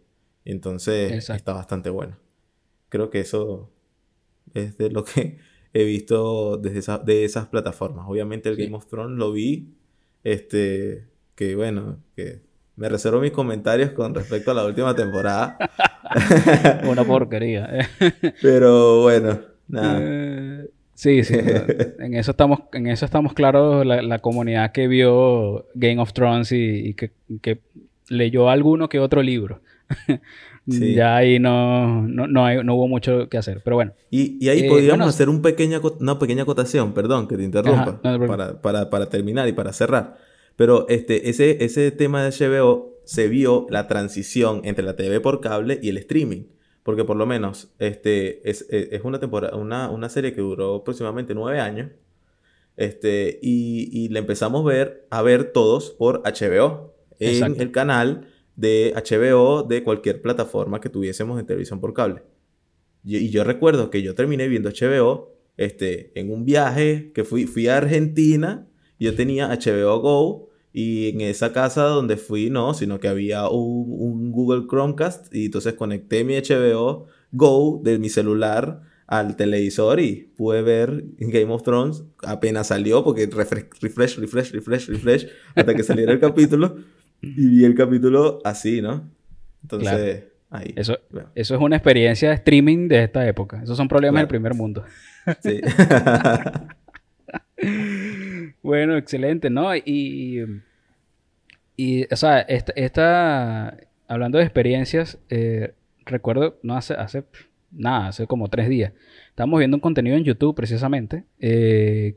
Entonces 0.46 1.28
está 1.28 1.52
bastante 1.52 1.90
bueno. 1.90 2.16
Creo 2.88 3.10
que 3.10 3.20
eso 3.20 3.70
es 4.54 4.78
de 4.78 4.90
lo 4.90 5.04
que 5.04 5.36
he 5.74 5.84
visto 5.84 6.56
desde 6.56 7.04
de 7.04 7.24
esas 7.26 7.48
plataformas. 7.48 8.06
Obviamente 8.08 8.48
el 8.48 8.56
Game 8.56 8.74
of 8.74 8.86
Thrones 8.86 9.18
lo 9.18 9.32
vi, 9.32 9.74
este, 10.24 11.08
que 11.34 11.56
bueno, 11.56 12.02
que 12.14 12.40
me 12.76 12.88
reservo 12.88 13.20
mis 13.20 13.32
comentarios 13.32 13.90
con 13.90 14.14
respecto 14.14 14.50
a 14.50 14.54
la 14.54 14.64
última 14.64 14.94
temporada. 14.94 15.58
Una 16.88 17.04
porquería. 17.04 17.88
Pero 18.42 19.02
bueno, 19.02 19.40
nada. 19.68 19.98
Eh, 20.00 20.66
Sí, 20.96 21.24
sí. 21.24 21.34
en 21.98 22.14
eso 22.14 22.30
estamos, 22.30 22.60
en 22.72 22.86
eso 22.86 23.04
estamos 23.04 23.34
claros 23.34 23.84
la, 23.84 24.18
comunidad 24.18 24.72
que 24.72 24.88
vio 24.88 25.66
Game 25.74 26.00
of 26.00 26.14
Thrones 26.14 26.50
y, 26.52 26.94
que, 26.94 27.60
leyó 28.08 28.48
alguno 28.48 28.88
que 28.88 28.98
otro 28.98 29.22
libro. 29.22 29.60
Ya 30.68 31.14
ahí 31.14 31.38
no, 31.38 32.02
no, 32.08 32.26
no, 32.26 32.74
hubo 32.74 32.88
mucho 32.88 33.28
que 33.28 33.38
hacer, 33.38 33.60
pero 33.62 33.76
bueno. 33.76 33.92
Y, 34.10 34.48
ahí 34.48 34.64
eh, 34.64 34.68
podríamos 34.68 35.06
hacer 35.06 35.28
un 35.28 35.40
pequeña, 35.40 35.80
una 36.00 36.18
pequeña 36.18 36.42
acotación, 36.42 36.92
perdón 36.92 37.28
que 37.28 37.36
te 37.36 37.44
interrumpa, 37.44 38.00
para, 38.60 39.08
terminar 39.08 39.46
y 39.46 39.52
para 39.52 39.72
cerrar. 39.72 40.16
Pero 40.56 40.88
este, 40.88 41.28
ese, 41.28 41.64
ese 41.64 41.90
tema 41.90 42.24
de 42.24 42.30
HBO 42.30 42.94
se 43.04 43.28
vio 43.28 43.66
la 43.70 43.86
transición 43.86 44.62
entre 44.64 44.84
la 44.84 44.96
TV 44.96 45.20
por 45.20 45.40
cable 45.40 45.78
y 45.82 45.90
el 45.90 45.98
streaming. 45.98 46.44
Porque 46.82 47.04
por 47.04 47.16
lo 47.16 47.26
menos 47.26 47.72
este, 47.78 48.48
es, 48.48 48.66
e, 48.70 49.00
una, 49.02 49.18
temporada, 49.20 49.56
una, 49.56 50.08
serie 50.08 50.32
que 50.32 50.40
duró 50.40 50.76
aproximadamente 50.76 51.34
nueve 51.34 51.60
años. 51.60 51.90
Este, 52.76 53.38
y, 53.42 53.88
y 53.92 54.08
la 54.08 54.20
empezamos 54.20 54.64
ver, 54.64 55.06
a 55.10 55.22
ver 55.22 55.52
todos 55.52 55.90
por 55.90 56.22
HBO. 56.22 56.94
En 57.18 57.60
el 57.60 57.70
canal 57.70 58.28
de 58.56 58.92
HBO 58.94 59.62
de 59.62 59.82
cualquier 59.82 60.20
plataforma 60.22 60.80
que 60.80 60.88
tuviésemos 60.88 61.38
en 61.38 61.46
televisión 61.46 61.80
por 61.80 61.94
cable. 61.94 62.22
Y, 63.04 63.30
yo 63.30 63.44
recuerdo 63.44 63.90
que 63.90 64.02
yo 64.02 64.14
terminé 64.14 64.48
viendo 64.48 64.70
HBO 64.70 65.32
este, 65.56 66.18
en 66.18 66.32
un 66.32 66.44
viaje 66.44 67.12
que 67.14 67.24
fui, 67.24 67.46
fui 67.46 67.68
a 67.68 67.76
Argentina. 67.76 68.66
Yo 68.98 69.14
tenía 69.14 69.48
HBO 69.48 70.00
Go 70.00 70.48
y 70.72 71.08
en 71.08 71.22
esa 71.22 71.52
casa 71.52 71.84
donde 71.84 72.16
fui, 72.16 72.50
no, 72.50 72.74
sino 72.74 73.00
que 73.00 73.08
había 73.08 73.48
un, 73.48 74.30
Google 74.30 74.66
Chromecast 74.68 75.34
y 75.34 75.46
entonces 75.46 75.74
conecté 75.74 76.22
mi 76.24 76.34
HBO 76.36 77.06
Go 77.32 77.80
de 77.82 77.98
mi 77.98 78.08
celular 78.08 78.82
al 79.06 79.36
televisor 79.36 80.00
y 80.00 80.32
pude 80.36 80.62
ver 80.62 81.04
Game 81.18 81.52
of 81.52 81.62
Thrones 81.62 82.02
apenas 82.22 82.66
salió 82.66 83.04
porque 83.04 83.26
refresh, 83.26 84.18
refresh, 84.18 84.50
refresh, 84.52 84.88
refresh, 84.88 85.28
hasta 85.54 85.74
que 85.74 85.82
saliera 85.82 86.12
el 86.12 86.20
capítulo. 86.20 86.76
Y 87.22 87.48
vi 87.48 87.64
el 87.64 87.74
capítulo 87.74 88.40
así, 88.44 88.82
¿no? 88.82 89.10
Entonces, 89.62 90.24
ahí. 90.50 90.74
Eso, 90.76 90.98
eso 91.34 91.54
es 91.54 91.60
una 91.60 91.76
experiencia 91.76 92.28
de 92.28 92.34
streaming 92.34 92.88
de 92.88 93.04
esta 93.04 93.26
época. 93.26 93.62
Esos 93.62 93.76
son 93.76 93.88
problemas 93.88 94.20
del 94.20 94.28
primer 94.28 94.54
mundo. 94.54 94.84
Sí. 95.42 95.60
bueno, 98.66 98.96
excelente, 98.96 99.48
¿no? 99.48 99.74
Y, 99.76 100.44
y, 101.76 102.12
o 102.12 102.16
sea, 102.16 102.40
esta, 102.40 103.76
hablando 104.08 104.38
de 104.38 104.44
experiencias, 104.44 105.18
eh, 105.30 105.72
recuerdo, 106.04 106.58
no 106.62 106.76
hace, 106.76 106.94
hace 106.94 107.24
nada, 107.70 108.08
hace 108.08 108.26
como 108.26 108.48
tres 108.48 108.68
días, 108.68 108.92
estábamos 109.28 109.60
viendo 109.60 109.76
un 109.76 109.80
contenido 109.80 110.16
en 110.16 110.24
YouTube 110.24 110.56
precisamente. 110.56 111.24
Eh, 111.38 112.16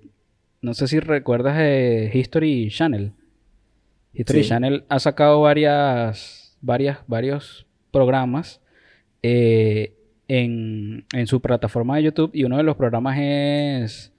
no 0.62 0.74
sé 0.74 0.88
si 0.88 1.00
recuerdas 1.00 1.56
de 1.58 2.10
History 2.14 2.70
Channel. 2.70 3.14
History 4.14 4.44
Channel 4.44 4.86
ha 4.90 5.00
sacado 5.00 5.42
varias, 5.42 6.58
varias, 6.62 7.00
varios 7.08 7.68
programas 7.92 8.60
eh, 9.22 9.94
en, 10.28 11.06
en, 11.14 11.28
su 11.28 11.42
plataforma 11.42 11.98
de 11.98 12.04
YouTube 12.04 12.32
y 12.34 12.44
uno 12.44 12.58
de 12.58 12.64
los 12.64 12.76
programas 12.76 13.18
es, 13.20 14.14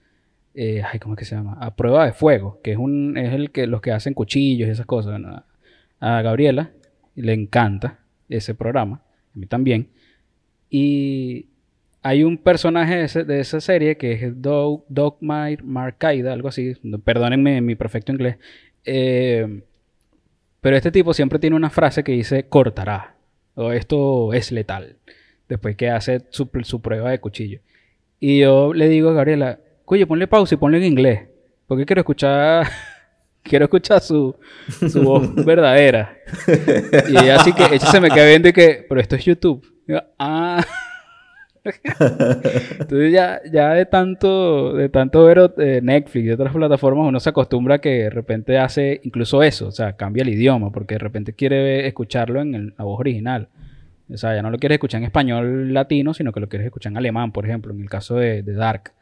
eh, 0.55 0.83
ay, 0.83 0.99
¿cómo 0.99 1.15
es 1.15 1.19
que 1.19 1.25
se 1.25 1.37
llama? 1.37 1.57
A 1.61 1.77
prueba 1.77 2.07
de 2.07 2.13
fuego, 2.13 2.61
que 2.63 2.73
es 2.73 2.79
un, 2.79 3.17
es 3.17 3.33
el 3.33 3.51
que 3.51 3.67
los 3.67 3.81
que 3.81 3.93
hacen 3.93 4.15
cuchillos 4.15 4.69
y 4.69 4.73
esas 4.73 4.87
cosas. 4.87 5.21
A 6.01 6.23
Gabriela 6.23 6.71
le 7.15 7.33
encanta 7.33 8.01
ese 8.29 8.55
programa, 8.55 9.03
a 9.35 9.39
mí 9.39 9.47
también. 9.47 9.91
Y 10.69 11.51
hay 12.03 12.25
un 12.25 12.39
personaje 12.39 13.07
de, 13.25 13.41
esa 13.41 13.61
serie 13.61 13.97
que 13.97 14.13
es 14.13 14.41
Dog, 14.41 14.87
Marcaida, 15.21 16.33
algo 16.33 16.49
así. 16.49 16.75
Perdónenme 17.05 17.61
mi 17.61 17.75
perfecto 17.75 18.13
inglés. 18.13 18.37
Eh, 18.85 19.63
pero 20.61 20.77
este 20.77 20.91
tipo 20.91 21.13
siempre 21.13 21.39
tiene 21.39 21.57
una 21.57 21.71
frase 21.71 22.05
que 22.05 22.13
dice 22.13 22.45
cortará. 22.45 23.17
O 23.55 23.73
esto 23.73 24.33
es 24.33 24.53
letal. 24.53 24.97
Después 25.49 25.77
que 25.77 25.91
hace 25.91 26.23
su, 26.31 26.49
prueba 26.81 27.11
de 27.11 27.19
cuchillo. 27.19 27.61
Y 28.19 28.41
yo 28.41 28.73
le 28.73 28.89
digo 28.89 29.11
a 29.11 29.15
Gabriela, 29.15 29.59
oye, 29.95 30.07
ponle 30.07 30.27
pausa 30.27 30.55
y 30.55 30.59
ponle 30.59 30.79
en 30.79 30.85
inglés. 30.85 31.29
Porque 31.67 31.87
quiero 31.87 32.01
escuchar. 32.01 32.67
quiero 33.43 33.65
escuchar 33.65 34.01
su, 34.01 34.37
su 34.69 35.03
voz 35.03 35.35
verdadera. 35.45 36.17
Y 37.09 37.17
así 37.29 37.53
que 37.53 37.65
ella 37.65 37.87
se 37.87 38.01
me 38.01 38.11
queda 38.11 38.27
viendo 38.27 38.49
y 38.49 38.53
que, 38.53 38.85
pero 38.89 39.01
esto 39.01 39.17
es 39.17 39.25
YouTube. 39.25 39.67
ah. 40.19 40.65
Entonces 41.65 43.13
ya, 43.13 43.41
ya 43.53 43.75
de 43.75 43.85
tanto, 43.85 44.73
de 44.73 44.89
tanto 44.89 45.25
ver 45.25 45.53
eh, 45.59 45.81
Netflix 45.83 46.27
y 46.27 46.31
otras 46.31 46.55
plataformas, 46.55 47.07
uno 47.07 47.21
se 47.21 47.29
acostumbra 47.29 47.75
a 47.75 47.79
que 47.81 48.05
de 48.05 48.11
repente 48.11 48.59
hace 48.59 48.99
incluso 49.05 49.43
eso, 49.43 49.69
o 49.69 49.71
sea, 49.71 49.93
cambia 49.95 50.23
el 50.23 50.31
idioma, 50.31 50.73
porque 50.73 50.95
de 50.95 51.01
repente 51.01 51.35
quiere 51.35 51.87
escucharlo 51.87 52.41
en 52.41 52.75
la 52.79 52.85
voz 52.85 52.99
original. 52.99 53.49
O 54.13 54.17
sea, 54.17 54.35
ya 54.35 54.43
no 54.43 54.51
lo 54.51 54.59
quieres 54.59 54.77
escuchar 54.77 55.01
en 55.01 55.07
español 55.07 55.73
latino, 55.73 56.15
sino 56.15 56.33
que 56.33 56.41
lo 56.41 56.49
quieres 56.49 56.67
escuchar 56.67 56.93
en 56.93 56.99
alemán, 56.99 57.33
por 57.33 57.47
ejemplo, 57.47 57.73
en 57.73 57.81
el 57.81 57.89
caso 57.89 58.17
de, 58.17 58.43
Dark. 58.43 58.93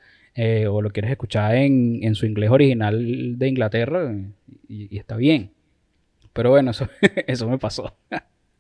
Eh, 0.40 0.68
o 0.68 0.81
lo 0.81 0.90
quieres 0.90 1.11
escuchar 1.11 1.57
en, 1.57 2.14
su 2.14 2.24
inglés 2.24 2.48
original 2.51 3.37
de 3.37 3.48
Inglaterra 3.48 4.14
y, 4.68 4.96
está 4.96 5.16
bien. 5.16 5.51
Pero 6.33 6.51
bueno, 6.51 6.70
eso, 6.70 6.88
eso 7.27 7.48
me 7.48 7.59
pasó. 7.59 7.92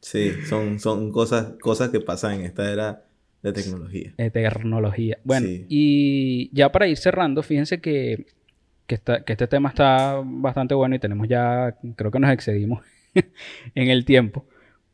sí, 0.00 0.32
son, 0.48 0.80
son 0.80 1.12
cosas, 1.12 1.52
cosas 1.60 1.90
que 1.90 2.00
pasan 2.00 2.40
en 2.40 2.46
esta 2.46 2.72
era 2.72 3.04
de 3.44 3.52
tecnología. 3.52 4.12
De 4.18 4.28
tecnología. 4.28 5.18
Bueno, 5.22 5.46
y 5.68 6.50
ya 6.52 6.72
para 6.72 6.88
ir 6.88 6.96
cerrando, 6.96 7.44
fíjense 7.44 7.80
que, 7.80 8.26
que, 8.88 9.00
este 9.24 9.46
tema 9.46 9.68
está 9.68 10.20
bastante 10.24 10.74
bueno 10.74 10.96
y 10.96 10.98
tenemos 10.98 11.28
ya, 11.28 11.76
creo 11.94 12.10
que 12.10 12.18
nos 12.18 12.32
excedimos 12.32 12.84
en 13.76 13.88
el 13.88 14.04
tiempo. 14.04 14.46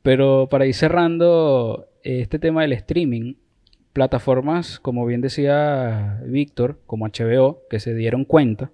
Pero 0.02 0.48
para 0.50 0.66
ir 0.66 0.74
cerrando 0.74 1.88
este 2.02 2.38
tema 2.38 2.60
del 2.60 2.74
streaming, 2.74 3.36
plataformas, 3.94 4.80
como 4.80 5.06
bien 5.06 5.22
decía 5.22 6.20
Víctor, 6.26 6.80
como 6.86 7.06
HBO, 7.06 7.62
que 7.70 7.80
se 7.80 7.94
dieron 7.94 8.26
cuenta 8.26 8.70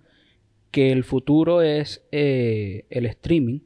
que 0.72 0.90
el 0.90 1.04
futuro 1.04 1.62
es 1.62 2.02
eh, 2.11 2.87
el 2.90 3.06
streaming, 3.06 3.61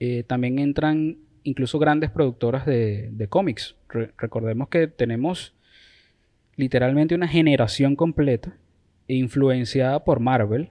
eh, 0.00 0.24
también 0.26 0.58
entran 0.58 1.18
incluso 1.44 1.78
grandes 1.78 2.10
productoras 2.10 2.66
de, 2.66 3.26
cómics. 3.28 3.76
recordemos 4.16 4.68
que 4.68 4.86
tenemos 4.88 5.54
literalmente 6.56 7.14
una 7.14 7.28
generación 7.28 7.94
completa 7.94 8.56
influenciada 9.06 10.04
por 10.04 10.20
Marvel 10.20 10.70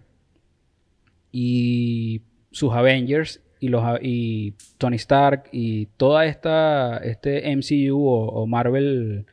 y 1.32 2.22
sus 2.52 2.74
Avengers 2.74 3.41
y 3.60 4.52
Tony 4.78 4.95
Stark 4.95 5.50
y 5.52 5.88
toda 5.98 6.26
esta 6.26 6.98
este 6.98 7.56
MCU 7.56 8.08
o, 8.08 8.48
Marvel 8.48 9.26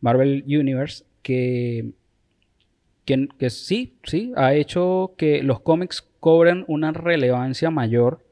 Marvel 0.00 0.44
Universe 0.46 1.04
que, 1.22 1.90
que, 3.04 3.50
sí 3.50 3.94
sí 4.04 4.32
ha 4.36 4.54
hecho 4.54 5.14
que 5.16 5.42
los 5.42 5.60
cómics 5.60 6.08
cobren 6.20 6.64
una 6.68 6.92
relevancia 6.92 7.70
mayor 7.70 8.24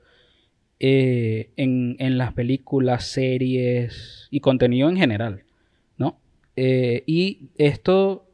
eh, 0.78 1.50
en, 1.56 2.18
las 2.18 2.34
películas, 2.34 3.06
series 3.06 4.28
y 4.30 4.40
contenido 4.40 4.88
en 4.90 4.96
general, 4.96 5.44
¿no? 5.96 6.18
Eh, 6.54 7.02
y 7.06 7.48
esto 7.56 8.26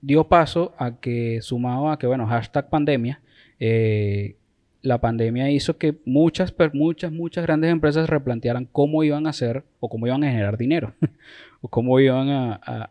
dio 0.00 0.28
paso 0.28 0.74
a 0.78 1.00
que, 1.00 1.40
sumado 1.42 1.90
a 1.90 1.98
que, 1.98 2.06
bueno, 2.06 2.26
hashtag 2.26 2.70
pandemia, 2.70 3.20
eh, 3.60 4.36
la 4.82 5.00
pandemia 5.00 5.50
hizo 5.50 5.78
que 5.78 5.96
muchas, 6.04 6.54
muchas, 6.72 7.12
muchas 7.12 7.44
grandes 7.44 7.70
empresas 7.70 8.08
replantearan 8.10 8.66
cómo 8.70 9.04
iban 9.04 9.26
a 9.26 9.30
hacer 9.30 9.64
o 9.80 9.88
cómo 9.88 10.06
iban 10.06 10.24
a 10.24 10.30
generar 10.30 10.58
dinero 10.58 10.94
o 11.60 11.68
cómo 11.68 11.98
iban 12.00 12.28
a, 12.30 12.90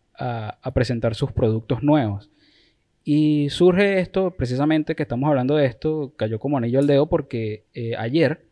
presentar 0.74 1.16
sus 1.16 1.32
productos 1.32 1.82
nuevos. 1.82 2.30
Y 3.04 3.50
surge 3.50 4.00
esto, 4.00 4.32
precisamente 4.32 4.96
que 4.96 5.02
estamos 5.02 5.28
hablando 5.28 5.56
de 5.56 5.66
esto, 5.66 6.14
cayó 6.16 6.40
como 6.40 6.58
anillo 6.58 6.78
al 6.78 6.86
dedo 6.86 7.10
porque 7.10 7.64
ayer 7.98 8.46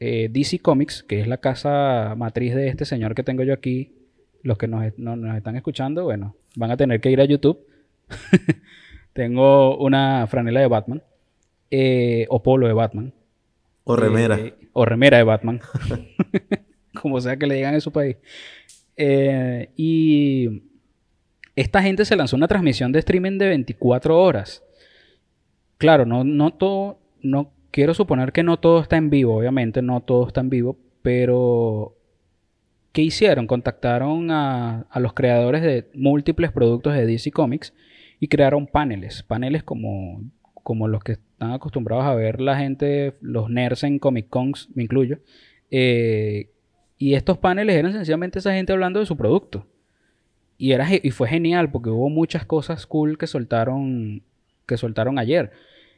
eh, 0.00 0.28
DC 0.30 0.60
Comics, 0.60 1.02
que 1.02 1.20
es 1.20 1.26
la 1.26 1.38
casa 1.38 2.14
matriz 2.16 2.54
de 2.54 2.68
este 2.68 2.84
señor 2.84 3.14
que 3.14 3.24
tengo 3.24 3.42
yo 3.42 3.52
aquí, 3.52 3.92
los 4.42 4.56
que 4.56 4.68
nos, 4.68 4.84
están 5.36 5.56
escuchando, 5.56 6.04
bueno, 6.04 6.36
van 6.56 6.70
a 6.70 6.76
tener 6.76 7.00
que 7.00 7.10
ir 7.10 7.20
a 7.20 7.24
YouTube. 7.24 7.66
tengo 9.12 9.76
una 9.78 10.26
franela 10.28 10.60
de 10.60 10.68
Batman, 10.68 11.02
eh, 11.70 12.26
o 12.28 12.42
polo 12.42 12.66
de 12.66 12.72
Batman. 12.72 13.14
O 13.84 13.96
remera. 13.96 14.38
Eh, 14.38 14.54
o 14.72 14.84
remera 14.84 15.18
de 15.18 15.24
Batman. 15.24 15.60
Como 17.00 17.20
sea 17.20 17.36
que 17.36 17.46
le 17.46 17.56
digan 17.56 17.74
en 17.74 17.80
su 17.80 17.92
país. 17.92 18.16
y 19.76 20.62
esta 21.56 21.82
gente 21.82 22.04
se 22.04 22.16
lanzó 22.16 22.36
una 22.36 22.48
transmisión 22.48 22.92
de 22.92 23.00
streaming 23.00 23.38
de 23.38 23.48
24 23.48 24.20
horas. 24.20 24.62
Claro, 25.76 26.06
no, 26.06 26.24
no 26.24 26.52
todo, 26.52 26.98
no 27.20 27.52
quiero 27.70 27.94
suponer 27.94 28.32
que 28.32 28.42
no 28.42 28.58
todo 28.58 28.80
está 28.80 28.96
en 28.96 29.10
vivo, 29.10 29.36
obviamente 29.36 29.82
no 29.82 30.00
todo 30.00 30.26
está 30.26 30.40
en 30.40 30.50
vivo, 30.50 30.78
pero 31.02 31.96
¿qué 32.92 33.02
hicieron? 33.02 33.46
Contactaron 33.46 34.30
a, 34.30 34.86
los 34.96 35.12
creadores 35.12 35.62
de 35.62 35.90
múltiples 35.94 36.52
productos 36.52 36.94
de 36.94 37.06
DC 37.06 37.30
Comics 37.30 37.74
y 38.20 38.28
crearon 38.28 38.66
paneles, 38.66 39.22
paneles 39.22 39.62
como, 39.62 40.22
como 40.68 40.86
los 40.86 41.02
que 41.02 41.12
están 41.12 41.52
acostumbrados 41.52 42.04
a 42.04 42.14
ver 42.14 42.42
la 42.42 42.58
gente, 42.58 43.14
los 43.22 43.48
nerds 43.48 43.84
en 43.84 43.98
Comic 43.98 44.28
Cons, 44.28 44.68
me 44.74 44.82
incluyo. 44.82 45.18
Eh, 45.70 46.50
y 46.98 47.14
estos 47.14 47.38
paneles 47.38 47.74
eran 47.74 47.94
sencillamente 47.94 48.38
esa 48.38 48.52
gente 48.52 48.74
hablando 48.74 49.00
de 49.00 49.06
su 49.06 49.16
producto. 49.16 49.66
Y, 50.58 50.72
era, 50.72 50.86
y 50.92 51.10
fue 51.10 51.26
genial 51.26 51.70
porque 51.70 51.88
hubo 51.88 52.10
muchas 52.10 52.44
cosas 52.44 52.84
cool 52.84 53.16
que 53.16 53.26
soltaron, 53.26 54.22
que 54.66 54.76
soltaron 54.76 55.18
ayer. 55.18 55.52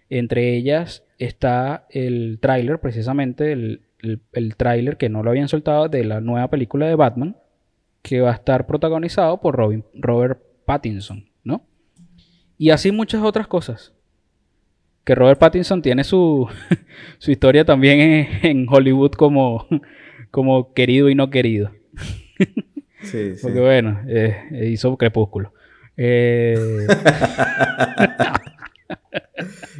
Entre 0.09 0.55
ellas 0.57 1.03
está 1.19 1.89
el 1.91 2.39
tráiler, 2.41 2.79
precisamente 2.79 3.51
el, 3.51 3.81
el, 4.31 4.55
tráiler 4.55 4.99
que 4.99 5.09
no 5.09 5.25
lo 5.25 5.31
habían 5.31 5.49
soltado 5.49 5.89
de 5.89 6.05
la 6.05 6.21
nueva 6.21 6.49
película 6.49 6.87
de 6.87 6.95
Batman, 6.95 7.37
que 8.03 8.21
va 8.21 8.31
a 8.31 8.35
estar 8.35 8.69
protagonizado 8.69 9.41
por 9.41 9.57
Robin, 9.57 9.85
Robert 9.95 10.41
Pattinson, 10.65 11.29
¿no? 11.43 11.67
Y 12.57 12.71
así 12.71 12.93
muchas 12.93 13.25
otras 13.25 13.49
cosas. 13.49 13.95
Que 15.11 15.17
Robert 15.17 15.41
Pattinson 15.41 15.83
tiene 15.83 16.05
su, 16.05 16.49
su 17.19 17.33
historia 17.33 17.65
también 17.65 18.29
en, 18.45 18.65
Hollywood 18.71 19.11
como, 19.11 19.67
como 20.31 20.73
querido 20.73 21.11
y 21.11 21.17
no 21.17 21.31
querido. 21.31 21.73
Sí, 23.03 23.35
sí. 23.35 23.39
Porque 23.43 23.59
bueno, 23.59 24.03
eh, 24.07 24.69
hizo 24.71 24.97
Crepúsculo. 24.97 25.53
Eh... 25.97 26.87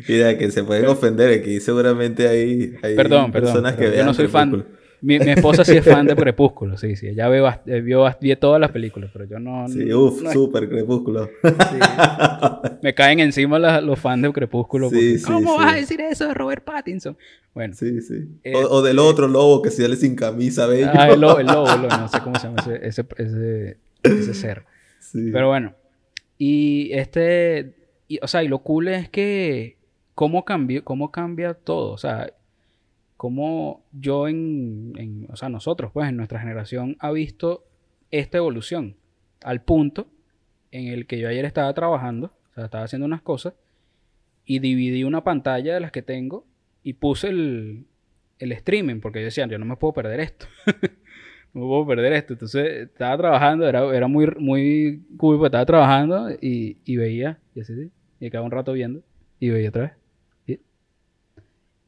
Mira, 0.09 0.37
que 0.37 0.51
se 0.51 0.65
pueden 0.65 0.87
ofender, 0.87 1.39
aquí 1.39 1.61
seguramente 1.61 2.27
hay, 2.27 2.75
hay 2.83 2.97
perdón, 2.97 3.31
personas 3.31 3.75
que 3.75 3.85
vean. 3.85 3.99
Yo 3.99 4.07
no 4.07 4.15
soy 4.15 4.27
fan. 4.27 4.67
Mi, 5.03 5.19
mi 5.19 5.31
esposa 5.31 5.65
sí 5.65 5.77
es 5.77 5.85
fan 5.85 6.07
de 6.07 6.15
Crepúsculo, 6.15 6.77
sí, 6.77 6.95
sí. 6.97 7.09
Ella 7.09 7.27
eh, 7.67 7.81
vio, 7.81 8.05
vio 8.21 8.39
todas 8.39 8.61
las 8.61 8.71
películas, 8.71 9.11
pero 9.13 9.25
yo 9.25 9.39
no... 9.39 9.67
Sí, 9.69 9.93
uff, 9.93 10.21
no- 10.23 10.33
súper 10.33 10.69
crepúsculo. 10.69 11.27
sí. 11.43 11.79
Me 12.83 12.95
caen 12.95 13.21
encima 13.21 13.59
las- 13.59 13.83
los 13.83 13.99
fans 13.99 14.23
de 14.23 14.33
Crepúsculo. 14.33 14.91
Sí, 14.91 14.95
porque, 14.97 15.19
sí, 15.19 15.25
¿Cómo 15.25 15.57
vas 15.57 15.73
a 15.73 15.77
decir 15.77 16.01
eso 16.01 16.27
de 16.29 16.35
Robert 16.35 16.65
Pattinson? 16.65 17.17
Bueno, 17.55 17.75
Sí, 17.75 18.01
sí. 18.03 18.29
Eh, 18.45 18.55
o, 18.55 18.61
o 18.77 18.83
del 18.83 18.99
otro 18.99 19.27
lobo 19.27 19.63
que 19.63 19.71
sale 19.71 19.97
sin 19.97 20.15
camisa, 20.15 20.67
bello. 20.67 20.91
ah, 20.93 21.09
el 21.11 21.21
lobo, 21.21 21.39
el 21.41 21.47
lobo, 21.47 21.69
el 21.71 21.83
lobo, 21.83 21.97
no 21.97 22.09
sé 22.09 22.21
cómo 22.21 22.37
se 22.39 22.47
llama 22.49 22.61
ese, 22.61 22.87
ese, 22.87 23.05
ese, 23.17 23.77
ese 24.03 24.35
ser. 24.35 24.65
Sí. 25.01 25.31
Pero 25.33 25.49
bueno, 25.49 25.75
y 26.39 26.91
este, 26.93 27.75
y, 28.07 28.19
o 28.23 28.29
sea, 28.29 28.43
y 28.45 28.49
lo 28.49 28.59
cool 28.61 28.89
es 28.89 29.09
que 29.09 29.77
cómo 30.15 30.45
cambió, 30.45 30.85
cómo 30.85 31.11
cambia 31.11 31.55
todo, 31.55 31.93
o 31.93 31.99
sea, 31.99 32.33
cómo 33.21 33.85
yo 33.93 34.29
en, 34.29 34.95
en- 34.97 35.27
o 35.29 35.37
sea, 35.37 35.51
nosotros, 35.51 35.91
pues, 35.93 36.09
en 36.09 36.17
nuestra 36.17 36.41
generación 36.41 36.97
ha 37.01 37.11
visto 37.13 37.67
esta 38.11 38.39
evolución 38.39 38.97
al 39.45 39.61
punto 39.63 40.09
en 40.71 40.87
el 40.89 41.07
que 41.07 41.19
yo 41.19 41.29
ayer 41.29 41.45
estaba 41.45 41.75
trabajando, 41.75 42.33
o 42.53 42.55
sea, 42.55 42.65
estaba 42.65 42.85
haciendo 42.85 43.05
unas 43.05 43.21
cosas 43.21 43.53
y 44.47 44.61
dividí 44.61 45.05
una 45.05 45.23
pantalla 45.23 45.75
de 45.75 45.81
las 45.81 45.93
que 45.93 46.01
tengo 46.01 46.47
y 46.83 46.95
puse 46.95 47.29
el, 47.29 47.85
el 48.39 48.53
streaming, 48.53 49.01
porque 49.01 49.19
yo 49.19 49.27
decía, 49.27 49.47
yo 49.47 49.59
no 49.59 49.67
me 49.67 49.77
puedo 49.77 49.93
perder 49.93 50.21
esto. 50.21 50.47
no 51.53 51.61
me 51.61 51.67
puedo 51.67 51.87
perder 51.87 52.15
esto. 52.15 52.33
Entonces 52.33 52.89
estaba 52.89 53.19
trabajando, 53.19 53.69
era, 53.69 53.85
era 53.95 54.09
muy, 54.09 54.29
muy 54.39 55.03
cool, 55.19 55.37
porque 55.37 55.49
estaba 55.49 55.67
trabajando 55.67 56.31
y, 56.41 56.79
y 56.87 56.97
veía, 56.97 57.39
y 57.55 57.61
así, 57.61 57.75
sí, 57.75 57.91
y 58.19 58.31
quedaba 58.31 58.47
un 58.47 58.53
rato 58.53 58.73
viendo, 58.73 59.03
y 59.39 59.51
veía 59.51 59.69
otra 59.69 59.83
vez. 59.83 59.93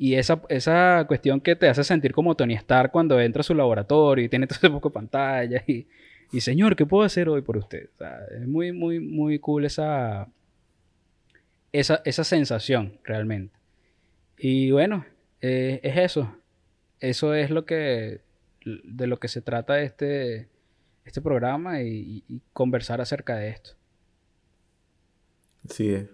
Y, 0.02 0.16
esa, 0.16 0.42
esa 0.48 1.04
cuestión 1.06 1.40
que 1.40 1.54
te 1.54 1.68
hace 1.68 1.84
sentir 1.84 2.12
como 2.12 2.34
Tony 2.34 2.54
Stark 2.54 2.90
cuando 2.90 3.20
entra 3.20 3.38
a 3.38 3.44
su 3.44 3.54
laboratorio 3.54 4.24
y 4.24 4.28
tiene 4.28 4.48
todo 4.48 4.56
ese 4.56 4.68
poco 4.68 4.88
de 4.88 4.94
pantalla 4.94 5.62
y, 5.64 5.86
y 6.32 6.40
señor, 6.40 6.74
¿qué 6.74 6.84
puedo 6.86 7.04
hacer 7.04 7.28
hoy 7.28 7.42
por 7.42 7.56
usted? 7.56 7.88
Es 8.32 8.48
muy, 8.48 8.72
muy, 8.72 8.98
muy 8.98 9.38
cool 9.38 9.64
esa, 9.64 10.28
esa, 11.70 12.02
esa 12.04 12.24
sensación 12.24 12.98
realmente. 13.04 13.54
Y 14.38 14.72
bueno, 14.72 15.06
eh, 15.40 15.78
es 15.84 15.96
eso. 15.96 16.36
Eso 16.98 17.34
es 17.34 17.50
lo 17.50 17.64
que 17.64 18.22
de 18.64 19.06
lo 19.06 19.20
que 19.20 19.28
se 19.28 19.40
trata 19.40 19.82
este, 19.82 20.48
este 21.04 21.20
programa 21.20 21.80
y, 21.80 22.24
y 22.28 22.40
conversar 22.52 23.00
acerca 23.00 23.36
de 23.36 23.50
esto. 23.50 23.70
Sí, 25.68 25.94
eh. 25.94 26.08